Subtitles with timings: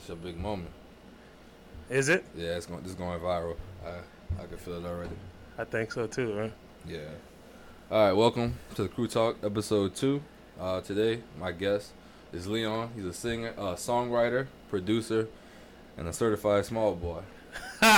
[0.00, 0.70] It's a big moment.
[1.90, 2.24] Is it?
[2.34, 2.80] Yeah, it's going.
[2.80, 3.54] This is going viral.
[3.84, 5.14] I I can feel it already.
[5.58, 6.52] I think so too, right?
[6.88, 7.00] Yeah.
[7.90, 8.12] All right.
[8.14, 10.22] Welcome to the Krewe Talk, episode two.
[10.58, 11.90] Uh, today, my guest
[12.32, 12.92] is Leon.
[12.96, 15.28] He's a singer, uh, songwriter, producer,
[15.98, 17.20] and a certified small boy.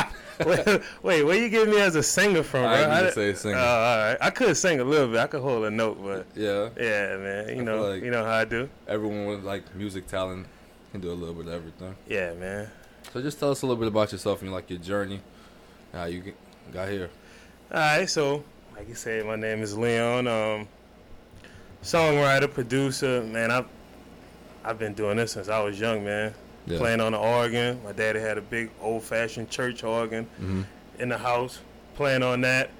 [0.44, 3.56] wait, wait, where you get me as a singer from, I didn't I, say singer.
[3.56, 4.18] Oh, all right.
[4.20, 5.18] I could sing a little bit.
[5.20, 6.70] I could hold a note, but yeah.
[6.76, 7.48] yeah, man.
[7.50, 8.68] You I know, like- you know how I do.
[8.88, 10.48] Everyone with like music talent
[10.92, 11.96] can do a little bit of everything.
[12.06, 12.68] Yeah, man.
[13.12, 15.20] So just tell us a little bit about yourself and like your journey,
[15.92, 16.34] how you
[16.72, 17.10] got here.
[17.72, 18.44] All right, so
[18.76, 20.26] like you said, my name is Leon.
[20.28, 20.68] Um,
[21.82, 23.22] songwriter, producer.
[23.22, 23.66] Man, I've
[24.64, 26.34] I've been doing this since I was young, man.
[26.66, 26.78] Yeah.
[26.78, 27.82] Playing on the organ.
[27.82, 30.62] My daddy had a big old-fashioned church organ hmm
[30.98, 31.58] in the house.
[31.94, 32.70] Playing on that.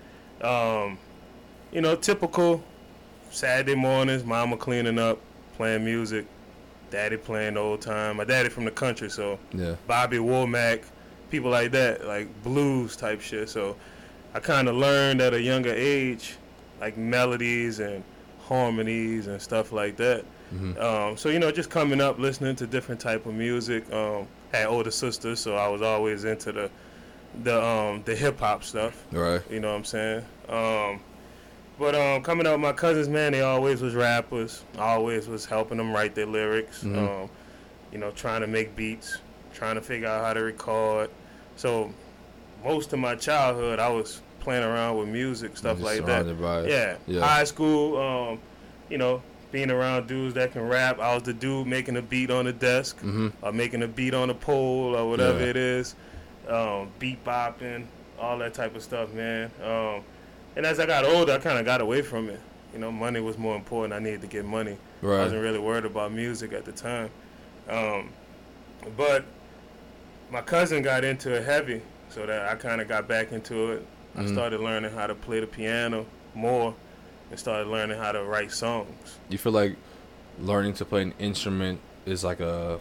[0.42, 0.98] Um,
[1.72, 2.62] you know, typical
[3.30, 4.22] Saturday mornings.
[4.22, 5.18] Mama cleaning up,
[5.56, 6.26] playing music.
[6.92, 8.18] Daddy playing the old time.
[8.18, 9.74] My daddy from the country, so Yeah.
[9.88, 10.82] Bobby Womack,
[11.30, 13.48] people like that, like blues type shit.
[13.48, 13.76] So
[14.34, 16.36] I kind of learned at a younger age,
[16.80, 18.04] like melodies and
[18.46, 20.24] harmonies and stuff like that.
[20.50, 23.90] hmm Um, so you know, just coming up, listening to different type of music.
[23.92, 26.70] Um, had older sisters, so I was always into the
[27.42, 29.02] the um, the hip hop stuff.
[29.10, 29.40] Right.
[29.50, 30.24] You know what I'm saying?
[31.78, 34.62] But um, coming up, my cousins, man, they always was rappers.
[34.78, 36.82] Always was helping them write their lyrics.
[36.84, 36.96] Mhm.
[37.24, 37.30] Um,
[37.92, 39.18] you know, trying to make beats,
[39.54, 41.10] trying to figure out how to record.
[41.56, 41.92] So
[42.64, 46.26] most of my childhood, I was playing around with music, stuff like that.
[46.68, 46.96] Yeah.
[47.06, 47.20] Yeah.
[47.26, 48.38] High school, um,
[48.88, 50.98] you know, being around dudes that can rap.
[50.98, 54.14] I was the dude making a beat on the desk hmm or making a beat
[54.14, 55.46] on a pole or whatever Yeah.
[55.50, 55.94] it is,
[56.48, 57.84] um, beat bopping,
[58.18, 59.50] all that type of stuff, man.
[59.62, 60.02] Um,
[60.56, 62.40] and as I got older, I kind of got away from it.
[62.72, 63.92] You know, money was more important.
[63.92, 64.76] I needed to get money.
[65.02, 67.10] I wasn't really worried about music at the time.
[67.68, 68.10] Um,
[68.96, 69.24] but
[70.30, 73.86] my cousin got into it heavy, so that I kind of got back into it.
[74.16, 74.32] I Mhm.
[74.32, 76.74] started learning how to play the piano more
[77.30, 79.18] and started learning how to write songs.
[79.28, 79.76] You feel like
[80.40, 82.80] learning to play an instrument is like a,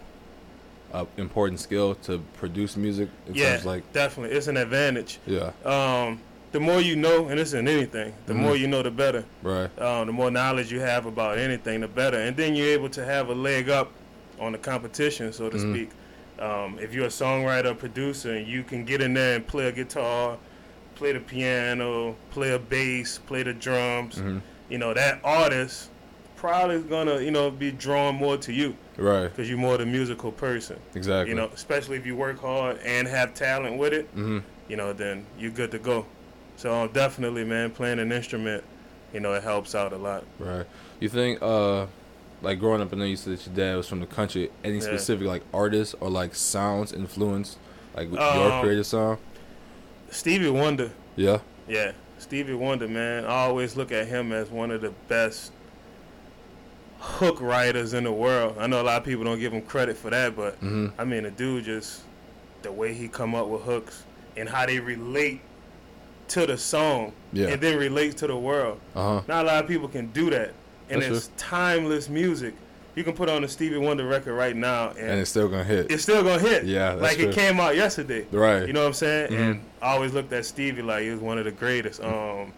[0.94, 3.10] a important skill to produce music.
[3.28, 4.36] In yeah, like definitely.
[4.38, 5.20] It's an advantage.
[5.26, 5.52] yeah.
[5.66, 6.20] um,
[6.52, 8.38] the more you know, and this isn't anything, the Mhm.
[8.38, 9.24] more you know, the better.
[9.42, 9.70] Right.
[9.80, 12.18] Um, the more knowledge you have about anything, the better.
[12.18, 13.92] And then you're able to have a leg up
[14.40, 15.72] on the competition, so to Mhm.
[15.74, 15.90] speak.
[16.40, 19.72] Um, if you're a songwriter, producer, and you can get in there and play a
[19.72, 20.38] guitar,
[20.96, 25.90] play the piano, play a bass, play the drums, hmm you know, that artist
[26.38, 29.24] probably is gonna, you know, be drawn more to you Right.
[29.30, 30.78] because you're more the musical person.
[30.96, 31.30] Exactly.
[31.30, 34.94] You know, especially if you work hard and have talent with it hmm you know,
[34.94, 36.06] then you're good to go.
[36.62, 38.64] So um, definitely, man, playing an instrument,
[39.12, 40.24] you know, it helps out a lot.
[40.38, 40.68] Right.
[41.00, 41.88] You think uh
[42.44, 44.52] like growing up, I know you said that your dad was from the country.
[44.64, 44.84] Any Yeah.
[44.84, 47.58] specific like artists or like sounds influenced
[47.96, 49.18] like with your Um, creative sound?
[50.12, 51.40] Stevie Wonder, Yeah.
[51.68, 53.26] yeah, Stevie Wonder, man.
[53.26, 55.52] I always look at him as one of the best
[57.00, 58.58] hook writers in the world.
[58.60, 61.06] I know a lot of people don't give him credit for that, but hmm I
[61.06, 62.02] mean, the dude just
[62.62, 64.04] the way he come up with hooks
[64.38, 65.42] and how they relate
[66.32, 67.48] to the song Yeah.
[67.50, 68.80] and then relate to the world.
[68.96, 69.22] Uh huh.
[69.28, 70.54] Not a lot of people can do that,
[70.90, 72.54] and That's it's timeless music.
[72.96, 75.90] You can put on a Stevie Wonder record right now, And it's still gonna hit.
[75.92, 76.66] it's still gonna hit.
[76.66, 77.30] Yeah, like true.
[77.30, 78.26] it came out yesterday.
[78.32, 78.68] Right.
[78.68, 79.32] You know what I'm saying?
[79.32, 79.40] Mhm.
[79.52, 82.04] And I always looked at Stevie like he was one of the greatest.
[82.04, 82.52] Um,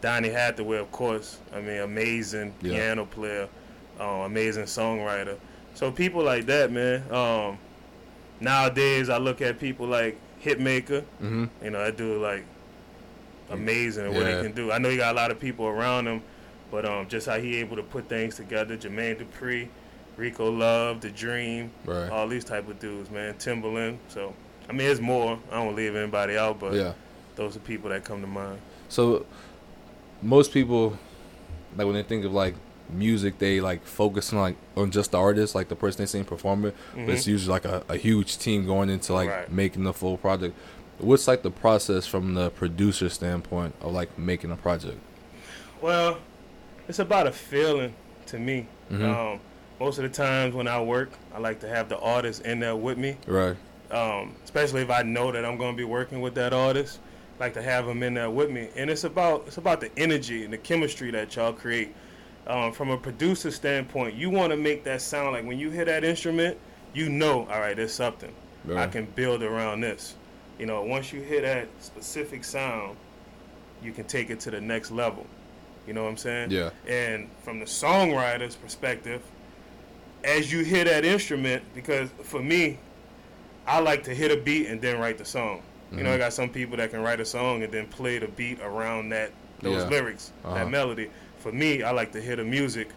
[0.00, 1.38] Donny Hathaway, of course.
[1.54, 2.72] I mean, amazing Yeah.
[2.72, 3.48] piano player,
[4.00, 5.36] um, amazing songwriter.
[5.74, 7.02] So people like that, man.
[7.12, 7.58] Um,
[8.40, 11.02] nowadays, I look at people like Hitmaka.
[11.18, 12.44] hmm You know, that dude like
[13.50, 14.36] amazing at what Yeah.
[14.38, 14.72] he can do.
[14.72, 16.22] I know he got a lot of people around him,
[16.70, 18.76] but um, just how he able to put things together.
[18.76, 19.68] Jermaine Dupri,
[20.16, 22.10] Rico Love, The Dream, Right.
[22.10, 23.34] all these type of dudes, man.
[23.34, 23.98] Timbaland.
[24.08, 24.34] So
[24.68, 25.38] I mean, there's more.
[25.52, 26.92] I don't leave anybody out, but yeah.
[27.36, 28.58] those are people that come to mind.
[28.88, 29.24] So
[30.22, 30.98] most people
[31.76, 32.54] like when they think of like
[32.90, 36.24] music, they like focus on like on just the artist, like the person they sing
[36.24, 36.72] performing.
[36.94, 37.28] But it's Mhm.
[37.28, 39.52] usually like a, a huge team going into like Right.
[39.52, 40.54] making the full project.
[40.98, 44.98] What's like the process from the producer standpoint of like making a project?
[45.82, 46.18] Well,
[46.88, 47.94] it's about a feeling
[48.26, 48.66] to me.
[48.90, 49.02] Mhm.
[49.34, 49.40] Um,
[49.78, 52.76] most of the times when I work, I like to have the artist in there
[52.76, 53.16] with me.
[53.26, 53.56] Right.
[53.92, 56.98] um, especially if I know that I'm going to be working with that artist.
[57.38, 60.42] Like to have them in there with me, and it's about it's about the energy
[60.44, 61.94] and the chemistry that y'all create.
[62.48, 65.84] Um, from a producer standpoint, you want to make that sound like when you hear
[65.84, 66.56] that instrument,
[66.94, 68.32] you know, all right, there's something
[68.74, 70.14] I can build around this.
[70.58, 72.96] You know, once you hear that specific sound,
[73.82, 75.26] you can take it to the next level.
[75.86, 76.50] You know what I'm saying?
[76.50, 76.70] Yeah.
[76.88, 79.22] And from the songwriter's perspective,
[80.24, 82.78] as you hear that instrument, because for me,
[83.66, 85.62] I like to hit a beat and then write the song.
[85.92, 86.18] You know, I Mhm.
[86.18, 89.30] got some people that can write a song and then play the beat around that
[89.62, 89.88] those Yeah.
[89.88, 90.54] lyrics, Uh-huh.
[90.54, 91.08] that melody.
[91.38, 92.88] For me, I like to hear the music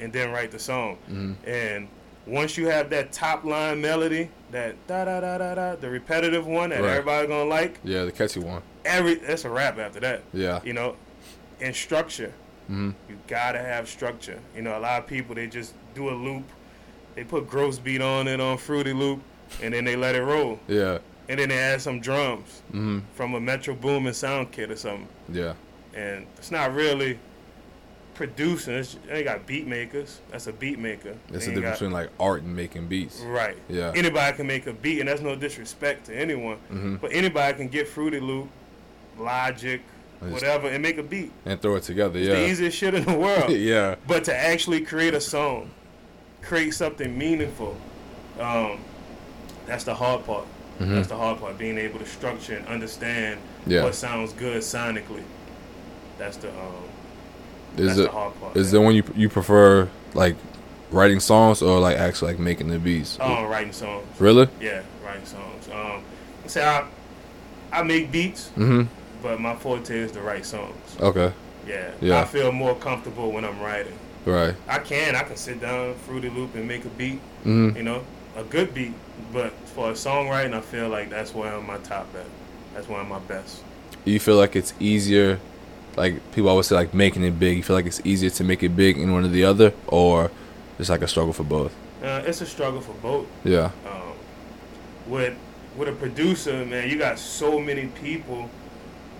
[0.00, 0.98] and then write the song.
[1.10, 1.36] Mhm.
[1.46, 1.88] And
[2.26, 6.46] once you have that top line melody, that da da da da da, the repetitive
[6.46, 6.90] one that Right.
[6.90, 8.62] everybody gonna like, Yeah, the catchy one.
[8.84, 10.22] every that's a rap after that.
[10.32, 10.60] Yeah.
[10.64, 10.96] You know,
[11.60, 12.32] and structure.
[12.68, 14.38] hmm You gotta have structure.
[14.54, 16.44] You know, a lot of people they just do a loop,
[17.14, 19.20] they put gross beat on it on Fruity Loop,
[19.62, 20.98] and then they let it roll, Yeah.
[21.28, 25.08] and then they add some drums hmm from a Metro Boomin sound kit or something,
[25.30, 25.54] Yeah.
[25.94, 27.18] and it's not really
[28.26, 28.84] producing.
[29.08, 30.20] They got beat makers.
[30.30, 31.14] That's a beat maker.
[31.28, 33.20] They the difference got- between like art and making beats.
[33.20, 33.56] Right.
[33.68, 33.92] Yeah.
[33.94, 36.56] Anybody can make a beat, and that's no disrespect to anyone.
[36.68, 38.48] hmm But anybody can get Fruity Loop,
[39.18, 39.80] Logic,
[40.20, 41.32] whatever, and make a beat.
[41.44, 42.18] And throw it together.
[42.18, 42.34] It's Yeah.
[42.34, 43.50] the easiest shit in the world.
[43.72, 43.96] yeah.
[44.06, 45.70] But to actually create a song,
[46.42, 47.76] create something meaningful,
[48.38, 48.78] um,
[49.66, 50.44] that's the hard part.
[50.78, 51.58] hmm That's the hard part.
[51.58, 53.82] Being able to structure and understand Yeah.
[53.82, 55.24] what sounds good sonically.
[56.18, 56.84] That's the um,
[57.76, 58.56] Is that's it the hard part.
[58.56, 60.36] is there one you you prefer like
[60.90, 63.18] writing songs or like actually like making the beats?
[63.20, 64.06] um, writing songs.
[64.18, 64.48] Really?
[64.60, 65.68] Yeah, writing songs.
[65.72, 66.02] Um,
[66.46, 66.86] say I
[67.72, 68.82] I make beats, hmm
[69.22, 70.96] but my forte is to write songs.
[71.00, 71.32] Okay.
[71.66, 71.92] Yeah.
[72.00, 72.20] Yeah.
[72.20, 73.96] I feel more comfortable when I'm writing.
[74.26, 74.54] Right.
[74.68, 75.14] I can.
[75.14, 77.20] I can sit down, Fruity Loop, and make a beat.
[77.44, 78.02] hmm You know,
[78.36, 78.92] a good beat.
[79.32, 82.26] But for a songwriting, I feel like that's where I'm my top at.
[82.74, 83.62] That's where I'm my best.
[84.04, 85.38] You feel like it's easier,
[85.96, 87.56] like people always say, like making it big.
[87.56, 90.30] You feel like it's easier to make it big in one or the other, or
[90.78, 91.74] it's like a struggle for both.
[92.02, 93.26] Uh, it's a struggle for both.
[93.44, 93.70] Yeah.
[93.86, 94.12] Um,
[95.06, 95.34] with
[95.76, 98.50] with a producer, man, you got so many people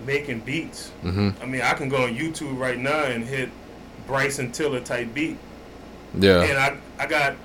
[0.07, 0.89] making beats.
[1.03, 3.51] hmm I mean, I can go on YouTube right now and hit
[4.07, 5.39] Bryson Tiller type beat,
[6.19, 6.43] Yeah.
[6.43, 7.37] and I I got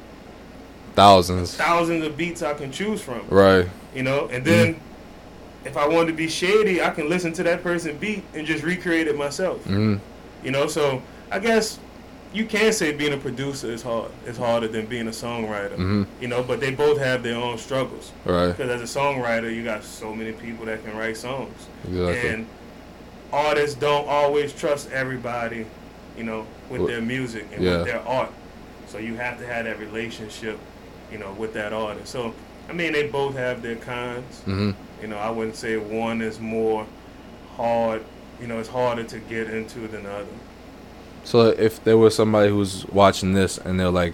[0.96, 1.54] Thousands.
[1.56, 3.22] thousands of beats I can choose from.
[3.30, 3.68] Right.
[3.94, 4.80] You know, and then
[5.68, 8.64] if I want to be shady, I can listen to that person beat and just
[8.64, 9.64] recreate it myself.
[9.66, 9.96] hmm
[10.44, 11.78] You know, so I guess
[12.34, 14.12] you can say being a producer is hard.
[14.26, 15.76] It's harder than being a songwriter.
[15.76, 18.12] hmm You know, but they both have their own struggles.
[18.26, 18.48] Right.
[18.48, 22.30] Because as a songwriter, you got so many people that can write songs, Exactly.
[22.30, 22.48] and
[23.32, 25.66] artists don't always trust everybody.
[26.18, 27.78] You know, with Well, their music and yeah.
[27.78, 28.32] with their art.
[28.88, 30.58] So you have to have that relationship,
[31.12, 32.12] you know, with that artist.
[32.12, 32.34] So
[32.70, 34.40] I mean, they both have their cons.
[34.46, 34.72] hmm
[35.02, 36.86] You know, I wouldn't say one is more
[37.56, 38.04] hard.
[38.42, 40.28] You know, it's harder to get into than the other.
[41.24, 44.14] So if there was somebody who's watching this and they're like,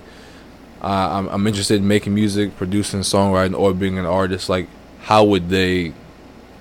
[0.82, 4.68] uh, I'm, I'm interested in making music, producing, songwriting, or being an artist, like,
[5.02, 5.94] how would they,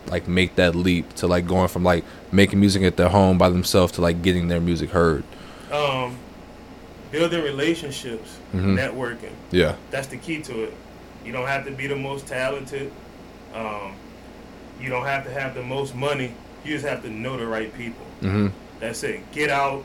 [0.09, 3.49] like, make that leap to like going from like making music at their home by
[3.51, 5.25] themselves to like getting their music heard?
[5.73, 6.17] Um,
[7.11, 8.77] building relationships, Mhm.
[8.77, 9.33] networking.
[9.51, 9.77] Yeah.
[9.91, 10.75] That's the key to it.
[11.25, 12.91] You don't have to be the most talented.
[13.55, 13.95] Um,
[14.83, 16.35] you don't have to have the most money.
[16.65, 18.05] You just have to know the right people.
[18.21, 18.49] hmm
[18.81, 19.21] That's it.
[19.33, 19.83] Get out,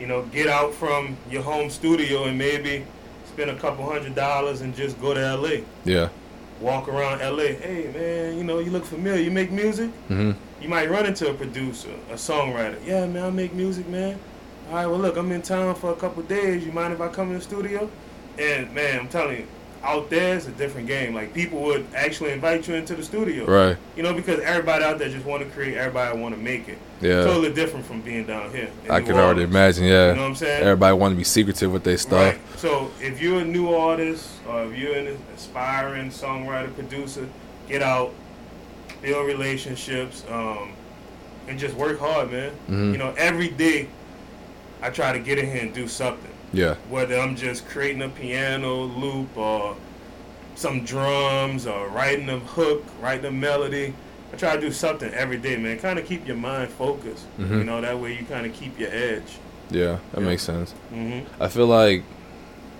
[0.00, 2.84] you know, get out from your home studio and maybe
[3.26, 5.62] spend a couple hundred dollars and just go to LA.
[5.84, 6.08] Yeah.
[6.60, 7.52] Walk around LA.
[7.54, 9.22] Hey man, you know, you look familiar.
[9.22, 9.90] You make music?
[10.08, 12.78] hmm You might run into a producer, a songwriter.
[12.84, 14.18] Yeah, man, I make music, man.
[14.68, 16.66] All right, well, look, I'm in town for a couple days.
[16.66, 17.88] You mind if I come in the studio?
[18.38, 19.46] And man, I'm telling you,
[19.82, 21.14] out there is a different game.
[21.14, 23.44] Like people would actually invite you into the studio.
[23.46, 23.76] Right.
[23.96, 25.76] You know, because everybody out there just want to create.
[25.76, 26.78] Everybody want to make it.
[27.00, 27.22] Yeah.
[27.24, 28.70] Totally different from being down here.
[28.90, 29.84] I can already imagine.
[29.84, 30.08] Yeah.
[30.10, 30.62] You know what I'm saying?
[30.64, 32.34] Everybody want to be secretive with their stuff.
[32.34, 32.58] Right.
[32.58, 37.28] So if you're a new artist or if you're an aspiring songwriter, producer,
[37.68, 38.12] get out,
[39.00, 40.72] build relationships, um,
[41.46, 42.52] and just work hard, man.
[42.68, 42.92] Mhm.
[42.92, 43.88] You know, every day
[44.82, 46.30] I try to get in here and do something.
[46.52, 46.74] Yeah.
[46.88, 49.76] Whether I'm just creating a piano loop or
[50.54, 53.94] some drums or writing a hook, writing a melody.
[54.32, 55.78] I try to do something every day, man.
[55.78, 57.24] Kind of keep your mind focused.
[57.38, 57.58] Mhm.
[57.58, 59.38] You know, that way you kind of keep your edge.
[59.70, 59.98] Yeah.
[60.12, 60.26] That Yeah.
[60.26, 60.72] makes sense.
[60.90, 62.02] hmm I feel like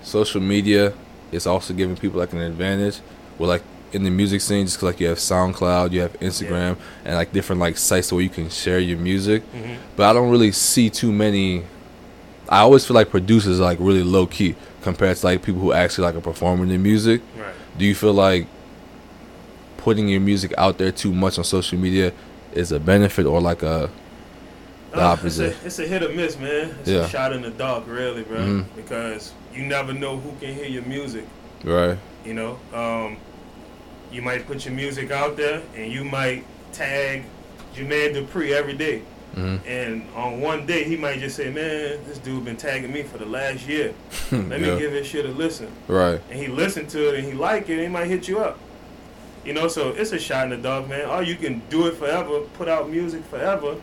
[0.03, 0.93] social media
[1.33, 3.01] is also giving people like an advantage.
[3.39, 6.77] With like in the music scene, just 'cause like you have SoundCloud, you have Instagram,
[7.05, 9.43] and like different like sites where you can share your music.
[9.53, 11.63] hmm But I don't really see too many.
[12.49, 15.73] I always feel like producers are like really low key compared to like people who
[15.73, 17.21] actually like are performing their music.
[17.39, 17.55] Right.
[17.77, 18.47] Do you feel like
[19.77, 22.13] putting your music out there too much on social media
[22.53, 23.91] is a benefit or like a
[24.93, 25.53] the Uh, opposite?
[25.53, 26.75] It's a, it's a hit or miss, man.
[26.81, 27.01] It's Yeah.
[27.05, 28.39] a shot in the dark, really, bro.
[28.39, 28.65] Mhm.
[28.77, 31.25] Because you never know who can hear your music.
[31.65, 31.99] right?
[32.25, 33.17] You know, um,
[34.13, 37.25] you might put your music out there, and you might tag
[37.75, 39.03] Jermaine Dupri every day.
[39.35, 43.03] Hmm And on one day, he might just say, "Man, this dude been tagging me
[43.03, 43.95] for the last year.
[44.33, 44.75] Let yeah.
[44.75, 46.21] me give this shit a listen." Right.
[46.31, 48.59] And he listened to it, and he liked it, and he might hit you up.
[49.45, 51.09] You know, so it's a shot in the dark, man.
[51.09, 53.77] Or you can do it forever, put out music forever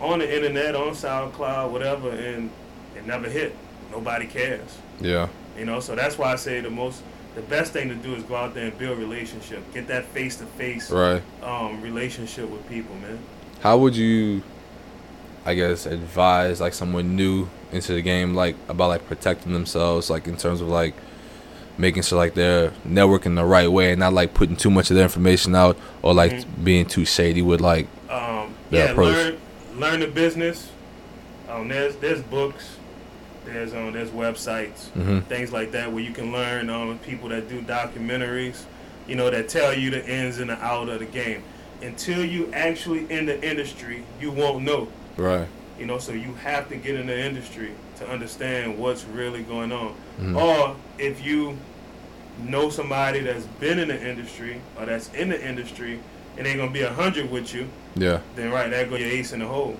[0.00, 2.50] on the internet, on SoundCloud, whatever, and
[2.96, 3.54] it never hit.
[3.90, 4.78] Nobody cares.
[5.00, 5.28] Yeah.
[5.58, 7.02] You know, so that's why I say the most,
[7.34, 10.36] the best thing to do is go out there and build relationship, get that face
[10.36, 11.22] to face Right.
[11.42, 13.18] um relationship with people, man.
[13.60, 14.42] How would you,
[15.48, 20.26] I guess, advise like someone new into the game, like about like protecting themselves, like
[20.26, 20.92] in terms of like
[21.78, 24.96] making sure like they're networking the right way and not like putting too much of
[24.96, 26.44] their information out or like Mhm.
[26.64, 29.14] being too shady with like Um, Their yeah, approach.
[29.14, 29.36] learn
[29.78, 30.68] learn the business.
[31.48, 32.76] Um, there's there's books,
[33.46, 35.24] there's um there's websites, Mhm.
[35.24, 38.64] things like that where you can learn um people that do documentaries,
[39.06, 41.42] you know, that tell you the ins and the out of the game.
[41.80, 44.88] Until you actually in the industry, you won't know.
[45.18, 45.46] Right.
[45.78, 49.70] You know, so you have to get in the industry to understand what's really going
[49.70, 49.94] on.
[50.20, 50.36] Mhm.
[50.40, 51.56] Or if you
[52.44, 56.00] know somebody that's been in the industry or that's in the industry
[56.36, 58.18] and they're gonna be a hundred with you, Yeah.
[58.36, 59.76] then right, that go your ace in the hole.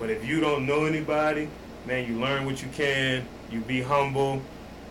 [0.00, 1.48] But if you don't know anybody,
[1.86, 4.40] man, you learn what you can, you be humble,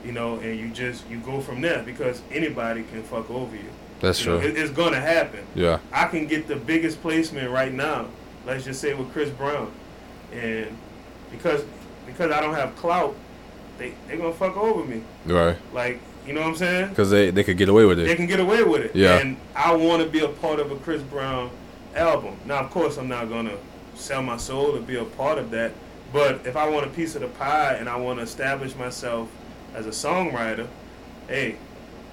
[0.05, 3.69] you know, and you just you go from there because anybody can fuck over you.
[3.99, 4.49] That's You know, true.
[4.49, 5.41] it, it's gonna happen.
[5.55, 5.79] Yeah.
[5.91, 8.05] I can get the biggest placement right now.
[8.45, 9.71] Let's just say with Chris Brown,
[10.33, 10.77] and
[11.31, 11.63] because
[12.05, 13.15] because I don't have clout,
[13.77, 15.01] they they gonna fuck over me.
[15.25, 15.57] Right.
[15.73, 16.89] Like you know what I'm saying?
[16.89, 18.05] Because they they could get away with it.
[18.05, 18.95] They can get away with it.
[18.95, 19.17] Yeah.
[19.19, 21.49] And I want to be a part of a Chris Brown
[21.95, 22.37] album.
[22.45, 23.57] Now, of course, I'm not gonna
[23.95, 25.71] sell my soul to be a part of that.
[26.13, 29.29] But if I want a piece of the pie and I want to establish myself
[29.73, 30.67] as a songwriter,
[31.29, 31.55] hey,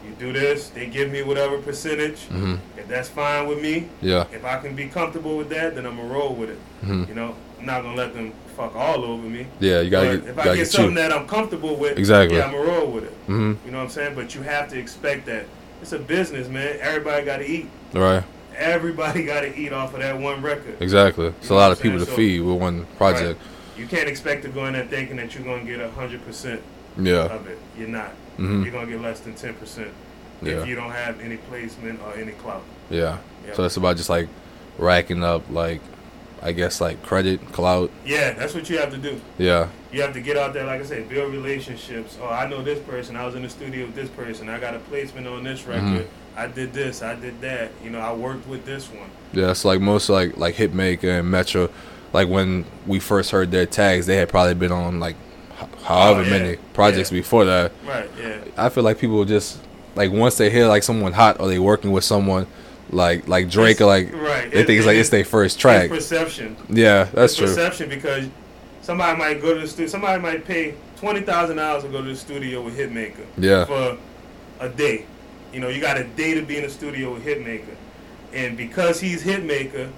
[0.07, 2.21] you do this, they give me whatever percentage.
[2.27, 4.27] hmm If that's fine with me, Yeah.
[4.33, 6.59] if I can be comfortable with that, then I'm gonna roll with it.
[6.83, 9.47] hmm You know, I'm not gonna let them fuck all over me.
[9.61, 9.81] Yeah.
[9.81, 10.97] You gotta But get, if I gotta get get something you.
[10.97, 12.37] that I'm comfortable with, Exactly.
[12.39, 13.13] yeah, I'm gonna roll with it.
[13.29, 13.67] Mm-hmm.
[13.67, 14.15] You know what I'm saying?
[14.15, 15.47] But you have to expect that
[15.83, 16.79] it's a business, man.
[16.81, 17.69] Everybody got to eat.
[17.93, 18.25] Right.
[18.57, 20.81] Everybody got to eat off of that one record.
[20.83, 21.27] Exactly.
[21.27, 22.07] It's a lot of people to?
[22.07, 23.41] So- feed with one project.
[23.77, 26.61] You can't expect to go in there thinking that you're gonna get hundred percent
[27.01, 27.27] Yeah.
[27.27, 27.59] of it.
[27.79, 28.11] You're not.
[28.37, 29.91] hmm You're gonna get less than ten percent
[30.43, 30.55] Yeah.
[30.63, 32.65] if you don't have any placement or any clout.
[32.91, 33.19] Yeah.
[33.47, 33.55] Yeah.
[33.55, 34.29] So it's about just like
[34.79, 35.81] racking up like
[36.43, 37.91] I guess like credit, clout.
[38.07, 39.21] Yeah, that's what you have to do.
[39.39, 39.69] Yeah.
[39.93, 42.19] You have to get out there, like I said, build relationships.
[42.23, 43.17] Oh, I know this person.
[43.17, 44.49] I was in the studio with this person.
[44.49, 45.83] I got a placement on this record.
[45.83, 46.07] Mhm.
[46.37, 47.03] I did this.
[47.03, 47.71] I did that.
[47.83, 49.09] You know, I worked with this one.
[49.33, 51.69] Yeah, it's like most like like Hitmaka and Metro,
[52.13, 55.17] like when we first heard their tags, they had probably been on like
[55.83, 56.31] however Oh, yeah.
[56.31, 57.19] many projects Yeah.
[57.19, 57.73] before that.
[57.87, 58.09] Right.
[58.21, 58.37] Yeah.
[58.57, 59.59] I feel like people just
[59.97, 62.47] like once they hear like someone hot or they working with someone
[62.91, 64.51] like like Drake or like right.
[64.51, 65.91] they think it's like it's their first track.
[65.91, 66.57] It's perception.
[66.69, 67.47] Yeah, that's it's true.
[67.47, 68.27] Perception because
[68.83, 69.89] somebody might go to the studio.
[69.89, 73.99] Somebody might pay twenty thousand dollars to go to the studio with Hitmaka Yeah, for
[74.61, 75.07] a day.
[75.53, 77.75] You know, you got a day to be in the studio with Hitmaka,
[78.33, 79.91] and because he's Hitmaka,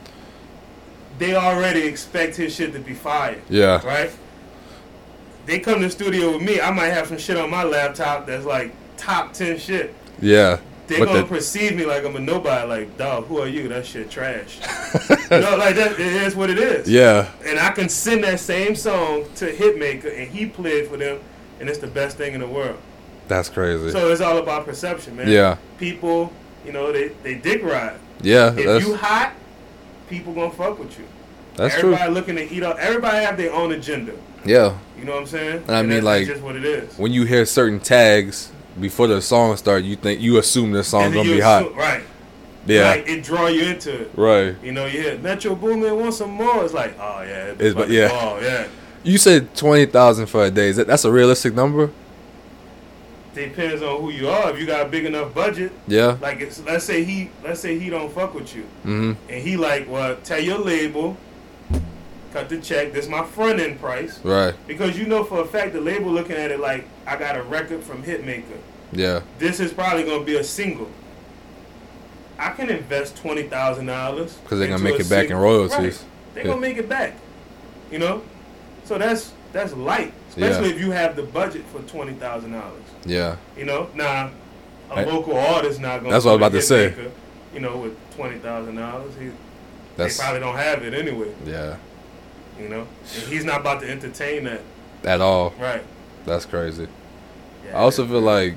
[1.18, 3.40] they already expect his shit to be fire.
[3.49, 4.11] yeah, right?
[5.47, 6.61] They come to the studio with me.
[6.61, 9.94] I might have some shit on my laptop that's like top ten shit.
[10.20, 10.59] yeah.
[10.90, 12.66] They But gonna the- perceive me like I'm a nobody.
[12.68, 13.68] Like, dog, who are you?
[13.68, 14.59] That shit trash.
[15.30, 15.92] you know, like that.
[15.92, 16.88] It is what it is.
[16.88, 21.20] Yeah, And I can send that same song to Hitmaka, and he played for them,
[21.61, 22.76] and it's the best thing in the world.
[23.28, 23.92] that's crazy.
[23.92, 25.28] So it's all about perception, man.
[25.28, 26.32] Yeah, People,
[26.66, 27.99] you know, they they dick ride.
[28.20, 29.32] yeah, If that's you hot,
[30.09, 31.04] people gonna fuck with you.
[31.54, 31.92] that's true.
[31.94, 32.78] everybody looking to eat up.
[32.80, 34.12] Everybody have their own agenda.
[34.44, 35.62] Yeah, You know what I'm saying?
[35.68, 36.99] And I mean, that's, like- that's just what it is.
[36.99, 41.05] when you hear certain tags before the song starts, you think you assume the song
[41.05, 41.75] And then gonna be hot.
[41.75, 42.03] right?
[42.67, 44.11] Yeah, like it draw you into it.
[44.15, 44.55] right.
[44.62, 45.17] You know, yeah.
[45.17, 46.62] Metro Boomin want some more.
[46.65, 48.09] It's like, oh yeah, It's- fucking yeah.
[48.09, 48.69] ball, yeah.
[49.03, 50.69] You said twenty thousand for a day.
[50.69, 51.91] Is that that's a realistic number?
[53.35, 54.50] Depends on who you are.
[54.50, 56.17] If you got a big enough budget, Yeah.
[56.21, 59.12] like it's, let's say he, let's say he don't fuck with you, Mm-hmm.
[59.33, 61.17] and he like, well, tell your label,
[62.32, 62.92] cut the check.
[62.92, 64.54] This my front end price Right.
[64.66, 67.42] because you know for a fact the label looking at it like I got a
[67.42, 68.44] record from Hitmaka.
[68.92, 69.20] Yeah.
[69.38, 70.88] This is probably gonna be a single.
[72.38, 76.04] I can invest twenty thousand dollars because they're gonna make it back in royalties.
[76.34, 76.50] They're Yeah.
[76.50, 77.14] gonna make it back.
[77.90, 78.22] You know,
[78.84, 80.75] so that's that's light, especially Yeah.
[80.76, 82.82] if you have the budget for twenty thousand dollars.
[83.04, 83.37] Yeah.
[83.58, 84.30] You know, now
[84.90, 86.12] a I- local artist not gonna.
[86.12, 86.90] That's what I was about to say.
[86.90, 87.10] Hitmaka,
[87.54, 89.30] You know, with twenty thousand dollars, he
[89.96, 91.28] That's they probably don't have it anyway.
[91.44, 91.76] yeah.
[92.61, 94.61] You know, and he's not about to entertain that,
[95.05, 95.55] At all.
[95.59, 95.83] right?
[96.26, 96.88] That's crazy.
[97.64, 97.79] Yeah.
[97.79, 98.55] I also feel like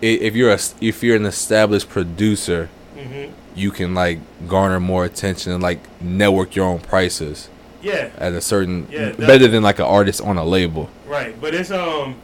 [0.00, 3.26] if you're a if you're an established producer, hmm
[3.56, 7.48] you can like garner more attention and like network your own prices
[7.82, 10.90] Yeah, at a certain Yeah, better than like an artist on a label.
[11.06, 11.40] right.
[11.40, 12.16] But it's um,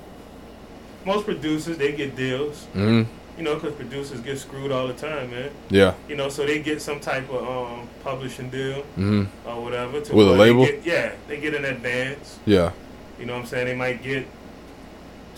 [1.06, 2.64] most producers they get deals.
[2.72, 3.02] hmm
[3.40, 5.50] You know, because producers get screwed all the time, man.
[5.70, 5.94] Yeah.
[6.10, 9.98] You know, so they get some type of um, publishing deal hmm or whatever.
[9.98, 10.66] To With a label?
[10.66, 12.38] get- yeah, they get an advance.
[12.44, 12.72] Yeah.
[13.18, 13.66] You know what I'm saying?
[13.68, 14.26] They might get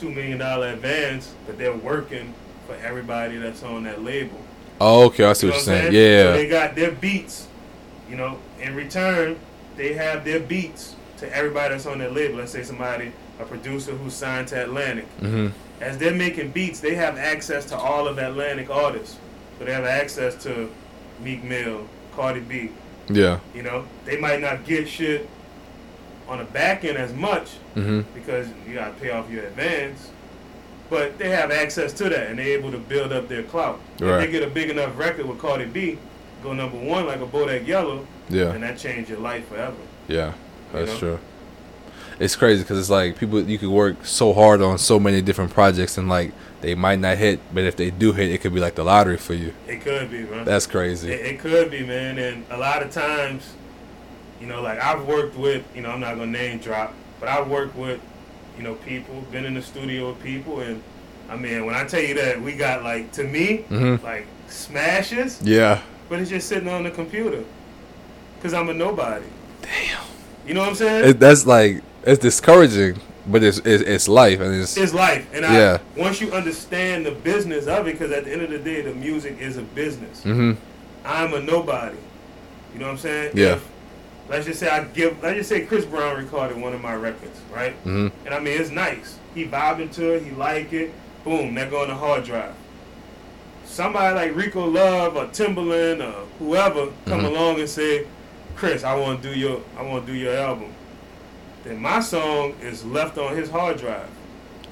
[0.00, 2.34] two million dollar advance, but they're working
[2.66, 4.40] for everybody that's on that label.
[4.80, 5.24] Oh, okay.
[5.24, 5.92] I see You what you're saying.
[5.92, 5.92] saying?
[5.92, 5.98] So
[6.30, 6.32] Yeah.
[6.32, 7.46] they got their beats.
[8.10, 9.36] You know, in return,
[9.76, 12.38] they have their beats to everybody that's on that label.
[12.38, 15.06] Let's say somebody, a producer who's signed to Atlantic.
[15.20, 15.50] hmm
[15.82, 19.18] As they're making beats, they have access to all of Atlantic artists.
[19.58, 20.70] So they have access to
[21.20, 22.70] Meek Mill, Cardi B.
[23.08, 23.40] Yeah.
[23.52, 25.28] You know, they might not get shit
[26.28, 30.10] on the back end as much hmm because you gotta pay off your advance.
[30.88, 33.80] But they have access to that and they're able to build up their clout.
[33.96, 34.24] If Right.
[34.26, 35.98] they get a big enough record with Cardi B,
[36.44, 38.52] go number one like a Bodak Yellow, Yeah.
[38.52, 39.74] and that change your life forever.
[40.06, 40.32] Yeah.
[40.72, 40.98] That's know?
[40.98, 41.18] true.
[42.18, 45.52] It's crazy because it's like people you could work so hard on so many different
[45.52, 48.60] projects and like they might not hit, but if they do hit, it could be
[48.60, 49.52] like the lottery for you.
[49.66, 50.44] It could be, man.
[50.44, 51.10] That's crazy.
[51.10, 52.18] it could be, man.
[52.18, 53.52] And a lot of times,
[54.40, 57.48] you know, like I've worked with, you know, I'm not gonna name drop, but I've
[57.48, 58.00] worked with,
[58.56, 60.82] you know, people, been in the studio with people, and
[61.30, 65.40] I mean, when I tell you that we got like, to me, hmm like smashes,
[65.42, 65.80] Yeah.
[66.08, 67.42] but it's just sitting on the computer,
[68.42, 69.24] cause I'm a nobody.
[69.62, 70.02] Damn.
[70.46, 71.10] You know what I'm saying?
[71.10, 75.44] It, that's like it's discouraging, but it's it's, it's life and it's it's life, and
[75.46, 75.78] I, Yeah.
[75.96, 78.92] once you understand the business of it, because at the end of the day, the
[78.94, 80.22] music is a business.
[80.22, 80.52] hmm
[81.04, 81.96] I'm a nobody.
[82.72, 83.32] You know what I'm saying?
[83.34, 83.54] Yeah.
[83.54, 83.68] If,
[84.28, 85.22] let's just say I give.
[85.22, 87.72] Let's just say Chris Brown recorded one of my records, right?
[87.84, 89.18] hmm And I mean, it's nice.
[89.34, 90.22] He vibing to it.
[90.24, 90.92] He like it.
[91.24, 92.54] Boom, that go on the hard drive.
[93.64, 97.26] Somebody like Rico Love or Timbaland or whoever come Mhm.
[97.26, 98.06] along and say,
[98.56, 100.68] "Chris, I want to do your, I want to do your album."
[101.64, 104.08] Then my song is left on his hard drive.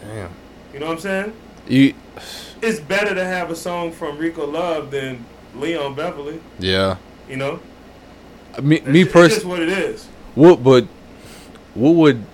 [0.00, 0.30] Damn.
[0.72, 1.32] You know what I'm saying?
[1.68, 1.94] You
[2.62, 6.40] It's better to have a song from Rico Love than Leon Beverly.
[6.58, 6.96] yeah.
[7.28, 7.60] You know,
[8.60, 9.28] Me It's me personally.
[9.28, 10.06] just what it is.
[10.34, 10.84] What but
[11.74, 12.24] what would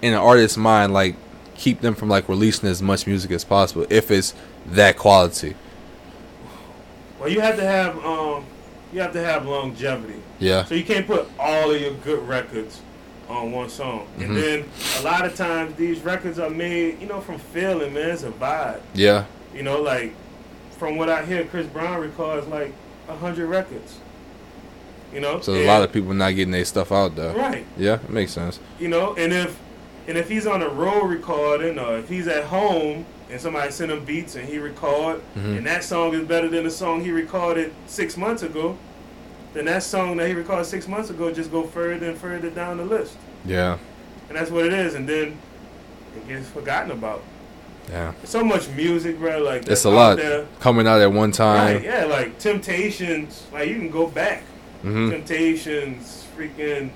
[0.00, 1.16] in an artist's mind like
[1.54, 4.32] keep them from like releasing as much music as possible if it's
[4.66, 5.54] that quality?
[7.18, 8.44] Well, you have to have um,
[8.92, 10.22] you have to have longevity.
[10.38, 10.64] Yeah.
[10.64, 12.80] So you can't put all of your good records
[13.30, 14.06] on one song.
[14.18, 14.24] Mhm.
[14.24, 14.64] And then
[14.98, 18.10] a lot of times these records are made, you know, from feeling, man.
[18.10, 18.80] It's a vibe.
[18.94, 19.24] Yeah.
[19.54, 20.12] You know, like
[20.78, 22.72] from what I hear, Chris Brown records like
[23.08, 23.98] a hundred records.
[25.14, 27.32] You know, So a lot of people not getting their stuff out though.
[27.34, 27.64] right.
[27.76, 28.60] Yeah, it makes sense.
[28.78, 29.56] You know, and if
[30.08, 33.92] and if he's on a road recording or if he's at home and somebody sent
[33.92, 35.58] him beats and he record Mhm.
[35.58, 38.76] and that song is better than the song he recorded six months ago,
[39.52, 42.76] then that song that he recorded six months ago just go further and further down
[42.78, 43.16] the list.
[43.44, 43.78] Yeah.
[44.28, 45.38] And that's what it is, and then
[46.16, 47.22] it gets forgotten about.
[47.88, 48.12] Yeah.
[48.24, 49.38] So much music, bro.
[49.38, 50.46] Like It's a lot There.
[50.60, 51.76] coming out at one time.
[51.76, 51.84] Right?
[51.84, 53.44] Yeah, like Temptations.
[53.52, 54.42] Like you can go back.
[54.82, 56.90] hmm Temptations, freaking